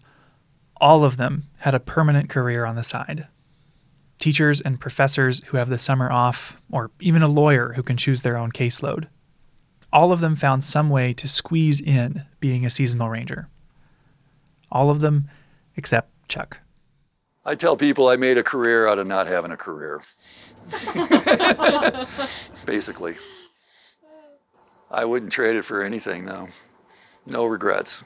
all 0.79 1.03
of 1.03 1.17
them 1.17 1.45
had 1.59 1.73
a 1.73 1.79
permanent 1.79 2.29
career 2.29 2.65
on 2.65 2.75
the 2.75 2.83
side. 2.83 3.27
Teachers 4.19 4.61
and 4.61 4.79
professors 4.79 5.41
who 5.47 5.57
have 5.57 5.69
the 5.69 5.79
summer 5.79 6.11
off, 6.11 6.55
or 6.71 6.91
even 6.99 7.23
a 7.23 7.27
lawyer 7.27 7.73
who 7.73 7.83
can 7.83 7.97
choose 7.97 8.21
their 8.21 8.37
own 8.37 8.51
caseload. 8.51 9.07
All 9.91 10.12
of 10.12 10.19
them 10.19 10.36
found 10.36 10.63
some 10.63 10.89
way 10.89 11.13
to 11.13 11.28
squeeze 11.28 11.80
in 11.80 12.26
being 12.39 12.65
a 12.65 12.69
seasonal 12.69 13.10
ranger. 13.10 13.47
All 14.71 14.89
of 14.89 15.02
them 15.02 15.30
except 15.76 16.10
Chuck. 16.28 16.60
I 17.45 17.56
tell 17.56 17.78
people 17.78 18.10
I 18.10 18.17
made 18.17 18.38
a 18.38 18.43
career 18.43 18.88
out 18.88 19.00
of 19.00 19.08
not 19.08 19.28
having 19.28 19.52
a 19.52 19.58
career. 19.58 20.02
Basically. 22.65 23.15
I 24.91 25.06
wouldn't 25.06 25.32
trade 25.32 25.56
it 25.56 25.63
for 25.63 25.82
anything, 25.82 26.26
though. 26.26 26.50
No 27.26 27.45
regrets. 27.45 28.04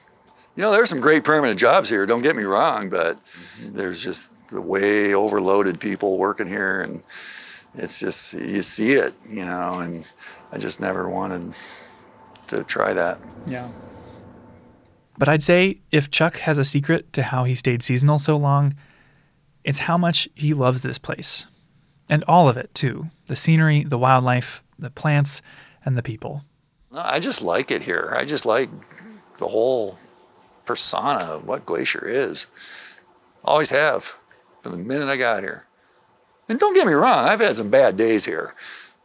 You 0.55 0.63
know, 0.63 0.71
there's 0.71 0.89
some 0.89 0.99
great 0.99 1.23
permanent 1.23 1.59
jobs 1.59 1.89
here, 1.89 2.05
don't 2.05 2.21
get 2.21 2.35
me 2.35 2.43
wrong, 2.43 2.89
but 2.89 3.23
mm-hmm. 3.25 3.73
there's 3.73 4.03
just 4.03 4.31
the 4.49 4.61
way 4.61 5.13
overloaded 5.13 5.79
people 5.79 6.17
working 6.17 6.47
here, 6.47 6.81
and 6.81 7.01
it's 7.75 7.99
just, 7.99 8.33
you 8.33 8.61
see 8.61 8.93
it, 8.93 9.13
you 9.29 9.45
know, 9.45 9.79
and 9.79 10.05
I 10.51 10.57
just 10.57 10.79
never 10.79 11.09
wanted 11.09 11.53
to 12.47 12.63
try 12.63 12.93
that. 12.93 13.19
Yeah. 13.45 13.69
But 15.17 15.29
I'd 15.29 15.43
say 15.43 15.81
if 15.91 16.09
Chuck 16.09 16.37
has 16.37 16.57
a 16.57 16.65
secret 16.65 17.13
to 17.13 17.23
how 17.23 17.43
he 17.43 17.55
stayed 17.55 17.83
seasonal 17.83 18.19
so 18.19 18.37
long, 18.37 18.75
it's 19.63 19.79
how 19.79 19.97
much 19.97 20.27
he 20.35 20.53
loves 20.53 20.81
this 20.81 20.97
place. 20.97 21.45
And 22.09 22.23
all 22.27 22.49
of 22.49 22.57
it, 22.57 22.73
too 22.73 23.09
the 23.27 23.35
scenery, 23.35 23.83
the 23.83 23.97
wildlife, 23.97 24.61
the 24.77 24.89
plants, 24.89 25.41
and 25.85 25.97
the 25.97 26.03
people. 26.03 26.43
I 26.93 27.19
just 27.21 27.41
like 27.41 27.71
it 27.71 27.83
here. 27.83 28.13
I 28.15 28.25
just 28.25 28.45
like 28.45 28.69
the 29.39 29.47
whole 29.47 29.97
persona 30.65 31.23
of 31.23 31.47
what 31.47 31.65
Glacier 31.65 32.05
is. 32.05 32.47
Always 33.45 33.69
have 33.69 34.15
from 34.61 34.73
the 34.73 34.77
minute 34.77 35.07
I 35.07 35.15
got 35.15 35.43
here. 35.43 35.65
And 36.51 36.59
don't 36.59 36.73
get 36.73 36.85
me 36.85 36.91
wrong, 36.91 37.29
I've 37.29 37.39
had 37.39 37.55
some 37.55 37.69
bad 37.69 37.95
days 37.95 38.25
here. 38.25 38.53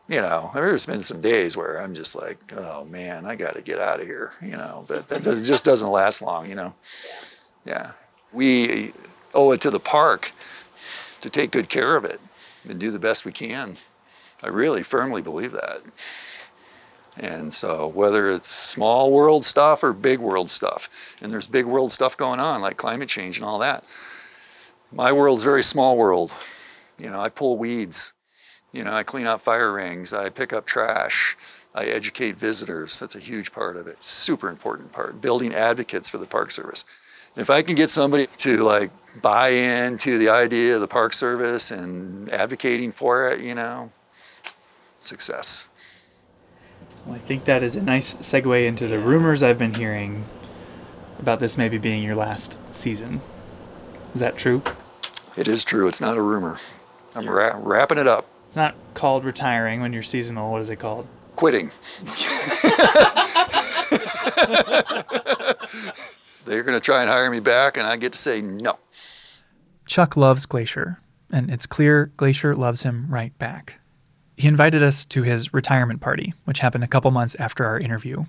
You 0.09 0.21
know, 0.21 0.51
there's 0.53 0.85
been 0.85 1.01
some 1.01 1.21
days 1.21 1.57
where 1.57 1.81
I'm 1.81 1.95
just 1.95 2.17
like, 2.17 2.39
oh 2.57 2.85
man, 2.87 3.25
I 3.25 3.37
got 3.37 3.55
to 3.55 3.63
get 3.63 3.79
out 3.79 4.01
of 4.01 4.07
here. 4.09 4.33
You 4.43 4.57
know, 4.57 4.85
but 4.89 5.07
that, 5.07 5.23
just 5.45 5.65
doesn't 5.65 5.89
last 5.89 6.21
long. 6.21 6.49
You 6.49 6.57
know. 6.57 6.75
Yeah. 7.65 7.93
We 8.33 8.95
owe 9.33 9.53
it 9.53 9.61
to 9.61 9.71
the 9.71 9.79
park 9.79 10.33
to 11.21 11.31
take 11.31 11.53
good 11.53 11.69
care 11.69 11.95
of 11.95 12.05
it 12.05 12.21
and 12.69 12.81
do 12.81 12.91
the 12.91 12.99
best 12.99 13.25
we 13.25 13.31
can. 13.31 13.77
I 14.43 14.49
really 14.49 14.83
firmly 14.83 15.23
believe 15.23 15.53
that. 15.53 15.83
And 17.17 17.55
so, 17.55 17.87
whether 17.87 18.29
it's 18.33 18.49
small 18.49 19.13
world 19.13 19.45
stuff 19.45 19.85
or 19.85 19.93
big 19.93 20.19
world 20.19 20.51
stuff, 20.51 21.17
and 21.23 21.33
there's 21.33 21.47
big 21.47 21.65
world 21.65 21.93
stuff 21.93 22.17
going 22.17 22.41
on 22.41 22.61
like 22.61 22.77
climate 22.77 23.09
change 23.09 23.39
and 23.39 23.47
all 23.47 23.61
that. 23.61 23.85
My 24.91 25.13
world's 25.13 25.45
very 25.45 25.63
small 25.63 25.97
world. 25.97 26.35
You 26.99 27.11
know, 27.11 27.21
I 27.21 27.29
pull 27.29 27.57
weeds. 27.57 28.13
You 28.73 28.85
know, 28.85 28.93
I 28.93 29.03
clean 29.03 29.27
out 29.27 29.41
fire 29.41 29.73
rings. 29.73 30.13
I 30.13 30.29
pick 30.29 30.53
up 30.53 30.67
trash. 30.67 31.37
I 31.75 31.85
educate 31.85 32.37
visitors. 32.37 32.99
That's 32.99 33.15
a 33.15 33.21
huge 33.21 33.53
part 33.53 33.77
of 33.77 33.87
it. 33.87 34.03
Super 34.03 34.49
important 34.49 34.93
part. 34.93 35.21
Building 35.21 35.55
advocates 35.55 36.09
for 36.09 36.19
the 36.19 36.27
Park 36.27 36.51
Service. 36.51 36.85
If 37.37 37.51
I 37.51 37.63
can 37.63 37.75
get 37.75 37.91
somebody 37.91 38.29
to 38.39 38.63
like 38.63 38.91
buy 39.21 39.49
into 39.49 40.19
the 40.19 40.31
idea 40.31 40.75
of 40.75 40.81
the 40.81 40.89
Park 40.89 41.13
Service 41.13 41.71
and 41.71 42.31
advocating 42.31 42.93
for 42.93 43.29
it, 43.29 43.41
you 43.41 43.55
know, 43.55 43.93
success. 45.01 45.69
Well, 47.05 47.15
I 47.15 47.19
think 47.19 47.45
that 47.45 47.63
is 47.63 47.77
a 47.77 47.83
nice 47.83 48.15
segue 48.15 48.67
into 48.67 48.89
the 48.89 48.99
rumors 48.99 49.43
I've 49.43 49.59
been 49.59 49.75
hearing 49.75 50.25
about 51.19 51.41
this 51.41 51.57
maybe 51.57 51.79
being 51.79 52.03
your 52.03 52.17
last 52.17 52.57
season. 52.73 53.21
Is 54.15 54.21
that 54.21 54.37
true? 54.37 54.63
It 55.37 55.47
is 55.47 55.65
true. 55.65 55.89
It's 55.89 56.01
not 56.01 56.17
a 56.17 56.23
rumor. 56.23 56.57
I'm 57.17 57.29
ra- 57.29 57.59
wrapping 57.59 57.99
it 57.99 58.07
up. 58.07 58.27
It's 58.47 58.57
not 58.57 58.75
called 58.95 59.25
retiring 59.25 59.81
when 59.81 59.93
you're 59.93 60.03
seasonal. 60.03 60.53
What 60.53 60.61
is 60.63 60.71
it 60.71 60.77
called? 60.77 61.07
Quitting. 61.35 61.71
They're 66.45 66.63
going 66.63 66.79
to 66.79 66.85
try 66.85 67.01
and 67.01 67.11
hire 67.11 67.31
me 67.31 67.41
back, 67.41 67.77
and 67.77 67.87
I 67.87 67.97
get 67.97 68.13
to 68.13 68.19
say 68.19 68.41
no. 68.41 68.79
Chuck 69.87 70.17
loves 70.17 70.47
Glacier, 70.47 71.01
and 71.33 71.51
it's 71.51 71.67
clear 71.67 72.13
Glacier 72.17 72.55
loves 72.55 72.83
him 72.83 73.07
right 73.09 73.37
back. 73.39 73.81
He 74.37 74.47
invited 74.47 74.83
us 74.83 75.05
to 75.07 75.23
his 75.23 75.55
retirement 75.55 76.01
party, 76.01 76.35
which 76.45 76.59
happened 76.59 76.85
a 76.85 76.89
couple 76.89 77.11
months 77.11 77.35
after 77.39 77.65
our 77.65 77.79
interview, 77.79 78.27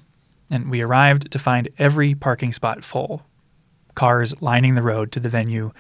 and 0.50 0.72
we 0.72 0.82
arrived 0.82 1.30
to 1.32 1.40
find 1.40 1.68
every 1.78 2.16
parking 2.16 2.54
spot 2.54 2.84
full 2.84 3.24
cars 3.96 4.40
lining 4.42 4.76
the 4.76 4.82
road 4.84 5.12
to 5.12 5.20
the 5.20 5.28
venue, 5.30 5.72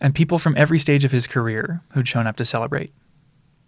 and 0.00 0.14
people 0.14 0.38
from 0.38 0.56
every 0.56 0.78
stage 0.78 1.04
of 1.04 1.12
his 1.12 1.26
career 1.26 1.82
who'd 1.90 2.08
shown 2.08 2.26
up 2.26 2.36
to 2.36 2.44
celebrate. 2.44 2.92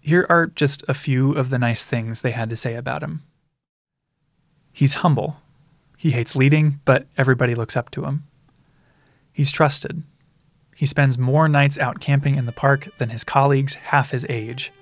Here 0.00 0.26
are 0.28 0.46
just 0.46 0.84
a 0.88 0.94
few 0.94 1.32
of 1.32 1.50
the 1.50 1.58
nice 1.58 1.84
things 1.84 2.20
they 2.20 2.30
had 2.30 2.50
to 2.50 2.56
say 2.56 2.74
about 2.74 3.02
him. 3.02 3.22
He's 4.72 4.94
humble. 4.94 5.38
He 5.96 6.12
hates 6.12 6.36
leading, 6.36 6.80
but 6.84 7.06
everybody 7.16 7.54
looks 7.54 7.76
up 7.76 7.90
to 7.90 8.04
him. 8.04 8.22
He's 9.32 9.50
trusted. 9.50 10.02
He 10.76 10.86
spends 10.86 11.18
more 11.18 11.48
nights 11.48 11.76
out 11.78 11.98
camping 11.98 12.36
in 12.36 12.46
the 12.46 12.52
park 12.52 12.88
than 12.98 13.08
his 13.08 13.24
colleagues 13.24 13.74
half 13.74 14.10
his 14.10 14.24
age. 14.28 14.72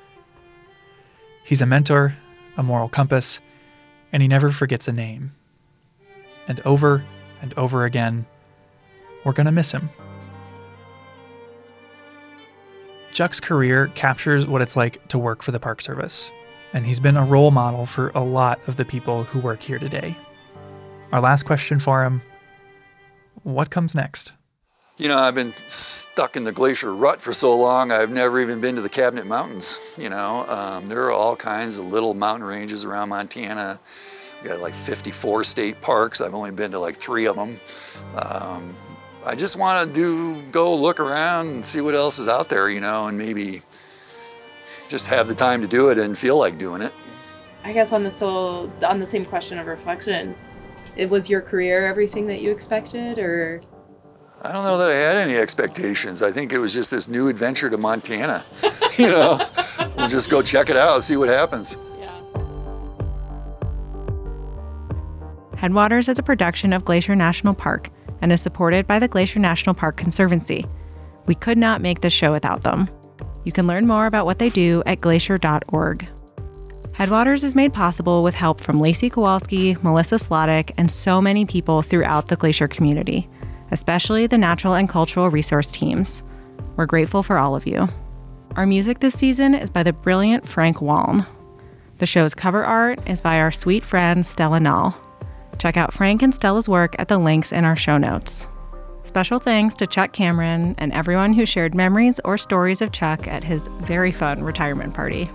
He's 1.43 1.63
a 1.63 1.67
mentor, 1.67 2.17
a 2.57 2.63
moral 2.63 2.89
compass, 2.89 3.41
and 4.13 4.21
he 4.21 4.29
never 4.29 4.51
forgets 4.51 4.89
a 4.89 4.93
name. 4.93 5.35
And 6.47 6.61
over 6.61 7.05
and 7.41 7.55
over 7.55 7.85
again, 7.85 8.27
we're 9.25 9.33
going 9.33 9.47
to 9.47 9.53
miss 9.53 9.73
him. 9.73 9.89
Chuck's 13.16 13.40
career 13.40 13.87
captures 13.94 14.46
what 14.46 14.61
it's 14.61 14.76
like 14.76 15.09
to 15.09 15.18
work 15.18 15.42
for 15.42 15.50
the 15.50 15.59
Park 15.59 15.81
Service, 15.81 16.31
and 16.74 16.85
he's 16.85 17.00
been 17.00 17.16
a 17.16 17.24
role 17.24 17.50
model 17.50 17.87
for 17.87 18.12
a 18.14 18.22
lot 18.22 18.68
of 18.68 18.76
the 18.76 18.85
people 18.85 19.24
who 19.24 19.38
work 19.38 19.62
here 19.62 19.79
today. 19.79 20.14
Our 21.12 21.22
last 21.22 21.44
question 21.44 21.79
for 21.79 22.05
him 22.05 22.20
what 23.42 23.70
comes 23.70 23.94
next? 23.94 24.33
You 24.98 25.09
know, 25.09 25.16
I've 25.16 25.35
been 25.35 25.55
stuck 25.66 26.37
in 26.37 26.44
the 26.44 26.52
glacier 26.52 26.94
rut 26.94 27.22
for 27.22 27.33
so 27.33 27.57
long, 27.57 27.90
I've 27.90 28.11
never 28.11 28.38
even 28.38 28.61
been 28.61 28.74
to 28.74 28.83
the 28.83 28.90
Cabinet 28.90 29.26
Mountains. 29.26 29.81
You 29.96 30.11
know, 30.11 30.46
um, 30.46 30.85
there 30.85 31.02
are 31.05 31.12
all 31.12 31.37
kinds 31.37 31.79
of 31.79 31.87
little 31.87 32.12
mountain 32.12 32.46
ranges 32.46 32.85
around 32.85 33.09
Montana. 33.09 33.81
We 34.42 34.50
got 34.50 34.61
like 34.61 34.74
54 34.74 35.42
state 35.44 35.81
parks. 35.81 36.20
I've 36.20 36.35
only 36.35 36.50
been 36.50 36.72
to 36.72 36.79
like 36.79 36.96
three 36.96 37.24
of 37.24 37.37
them. 37.37 37.59
Um, 38.14 38.76
I 39.27 39.35
just 39.35 39.59
want 39.59 39.89
to 39.89 39.93
do 39.93 40.41
go 40.53 40.73
look 40.77 41.01
around 41.01 41.49
and 41.49 41.65
see 41.65 41.81
what 41.81 41.97
else 41.97 42.21
is 42.21 42.29
out 42.29 42.49
there, 42.49 42.71
you 42.71 42.81
know, 42.81 43.09
and 43.09 43.19
maybe 43.19 43.61
just 44.89 45.09
have 45.09 45.27
the 45.27 45.35
time 45.35 45.61
to 45.62 45.67
do 45.67 45.91
it 45.91 45.99
and 45.99 46.17
feel 46.17 46.39
like 46.39 46.59
doing 46.59 46.81
it. 46.81 46.93
I 47.65 47.73
guess 47.73 47.93
on 47.93 48.05
the 48.05 48.11
still 48.11 48.71
on 48.85 49.01
the 49.01 49.07
same 49.07 49.25
question 49.25 49.59
of 49.59 49.67
reflection, 49.67 50.37
it 50.95 51.11
was 51.11 51.29
your 51.29 51.41
career 51.41 51.89
everything 51.89 52.29
that 52.29 52.41
you 52.41 52.53
expected, 52.53 53.19
or 53.19 53.61
I 54.43 54.53
don't 54.53 54.62
know 54.62 54.79
that 54.79 54.91
I 54.91 54.95
had 54.95 55.17
any 55.17 55.35
expectations. 55.35 56.23
I 56.23 56.31
think 56.31 56.53
it 56.53 56.59
was 56.59 56.73
just 56.73 56.93
this 56.93 57.09
new 57.09 57.27
adventure 57.27 57.69
to 57.69 57.77
Montana. 57.77 58.45
you 58.97 59.09
know, 59.09 59.45
we'll 59.97 60.07
just 60.07 60.31
go 60.31 60.41
check 60.41 60.71
it 60.71 60.77
out, 60.77 61.03
see 61.03 61.17
what 61.17 61.29
happens. 61.29 61.79
yeah. 61.99 62.12
Headwaters 65.57 66.09
is 66.09 66.21
a 66.21 66.23
production 66.23 66.73
of 66.73 66.85
Glacier 66.85 67.17
National 67.17 67.53
Park 67.53 67.91
and 68.20 68.33
is 68.33 68.40
supported 68.40 68.87
by 68.87 68.98
the 68.98 69.09
Glacier 69.09 69.38
National 69.38 69.74
Park 69.74 69.96
Conservancy. 69.96 70.64
We 71.26 71.35
could 71.35 71.59
not 71.59 71.81
make 71.81 72.00
this 72.00 72.12
show 72.12 72.33
without 72.33 72.62
them. 72.62 72.88
You 73.44 73.52
can 73.52 73.66
learn 73.66 73.87
more 73.87 74.07
about 74.07 74.26
what 74.26 74.38
they 74.38 74.50
do 74.50 74.83
at 74.87 75.00
glacier.org. 75.00 76.09
Headwaters 76.94 77.44
is 77.44 77.55
made 77.55 77.72
possible 77.72 78.22
with 78.22 78.35
help 78.35 78.61
from 78.61 78.81
Lacy 78.81 79.11
Kowalski, 79.11 79.76
Melissa 79.83 80.16
Slottick, 80.16 80.72
and 80.79 80.90
so 80.90 81.20
many 81.20 81.44
people 81.44 81.83
throughout 81.83 82.29
the 82.29 82.37
Glacier 82.37 82.68
community, 82.68 83.29
especially 83.70 84.26
the 84.26 84.38
natural 84.38 84.74
and 84.74 84.88
cultural 84.88 85.29
resource 85.29 85.70
teams. 85.70 86.22
We're 86.76 86.87
grateful 86.87 87.22
for 87.22 87.38
all 87.38 87.55
of 87.55 87.66
you. 87.66 87.88
Our 88.57 88.66
music 88.66 89.00
this 89.00 89.14
season 89.14 89.55
is 89.55 89.68
by 89.68 89.83
the 89.83 89.92
brilliant 89.92 90.46
Frank 90.46 90.81
Waln. 90.81 91.26
The 91.98 92.07
show's 92.07 92.35
cover 92.35 92.64
art 92.64 93.07
is 93.07 93.20
by 93.20 93.40
our 93.40 93.52
sweet 93.52 93.85
friend 93.85 94.26
Stella 94.26 94.59
Nall. 94.59 94.94
Check 95.59 95.77
out 95.77 95.92
Frank 95.92 96.23
and 96.23 96.35
Stella's 96.35 96.69
work 96.69 96.95
at 96.99 97.09
the 97.09 97.19
links 97.19 97.53
in 97.53 97.64
our 97.64 97.77
show 97.77 97.99
notes. 97.99 98.47
Special 99.03 99.38
thanks 99.38 99.75
to 99.77 99.87
Chuck 99.87 100.12
Cameron 100.12 100.75
and 100.79 100.92
everyone 100.92 101.33
who 101.33 101.47
shared 101.47 101.75
memories 101.75 102.21
or 102.25 102.37
stories 102.37 102.83
of 102.83 102.92
Chuck 102.92 103.29
at 103.29 103.45
his 103.45 103.69
very 103.81 104.11
fun 104.11 104.42
retirement 104.42 104.95
party. 104.95 105.31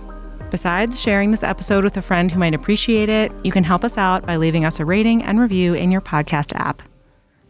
Besides 0.50 1.00
sharing 1.00 1.30
this 1.30 1.42
episode 1.42 1.82
with 1.82 1.96
a 1.96 2.02
friend 2.02 2.30
who 2.30 2.38
might 2.38 2.52
appreciate 2.54 3.08
it, 3.08 3.32
you 3.42 3.50
can 3.50 3.64
help 3.64 3.84
us 3.84 3.96
out 3.96 4.26
by 4.26 4.36
leaving 4.36 4.66
us 4.66 4.78
a 4.78 4.84
rating 4.84 5.22
and 5.22 5.40
review 5.40 5.72
in 5.72 5.90
your 5.90 6.02
podcast 6.02 6.54
app. 6.54 6.82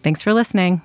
Thanks 0.05 0.23
for 0.23 0.33
listening. 0.33 0.83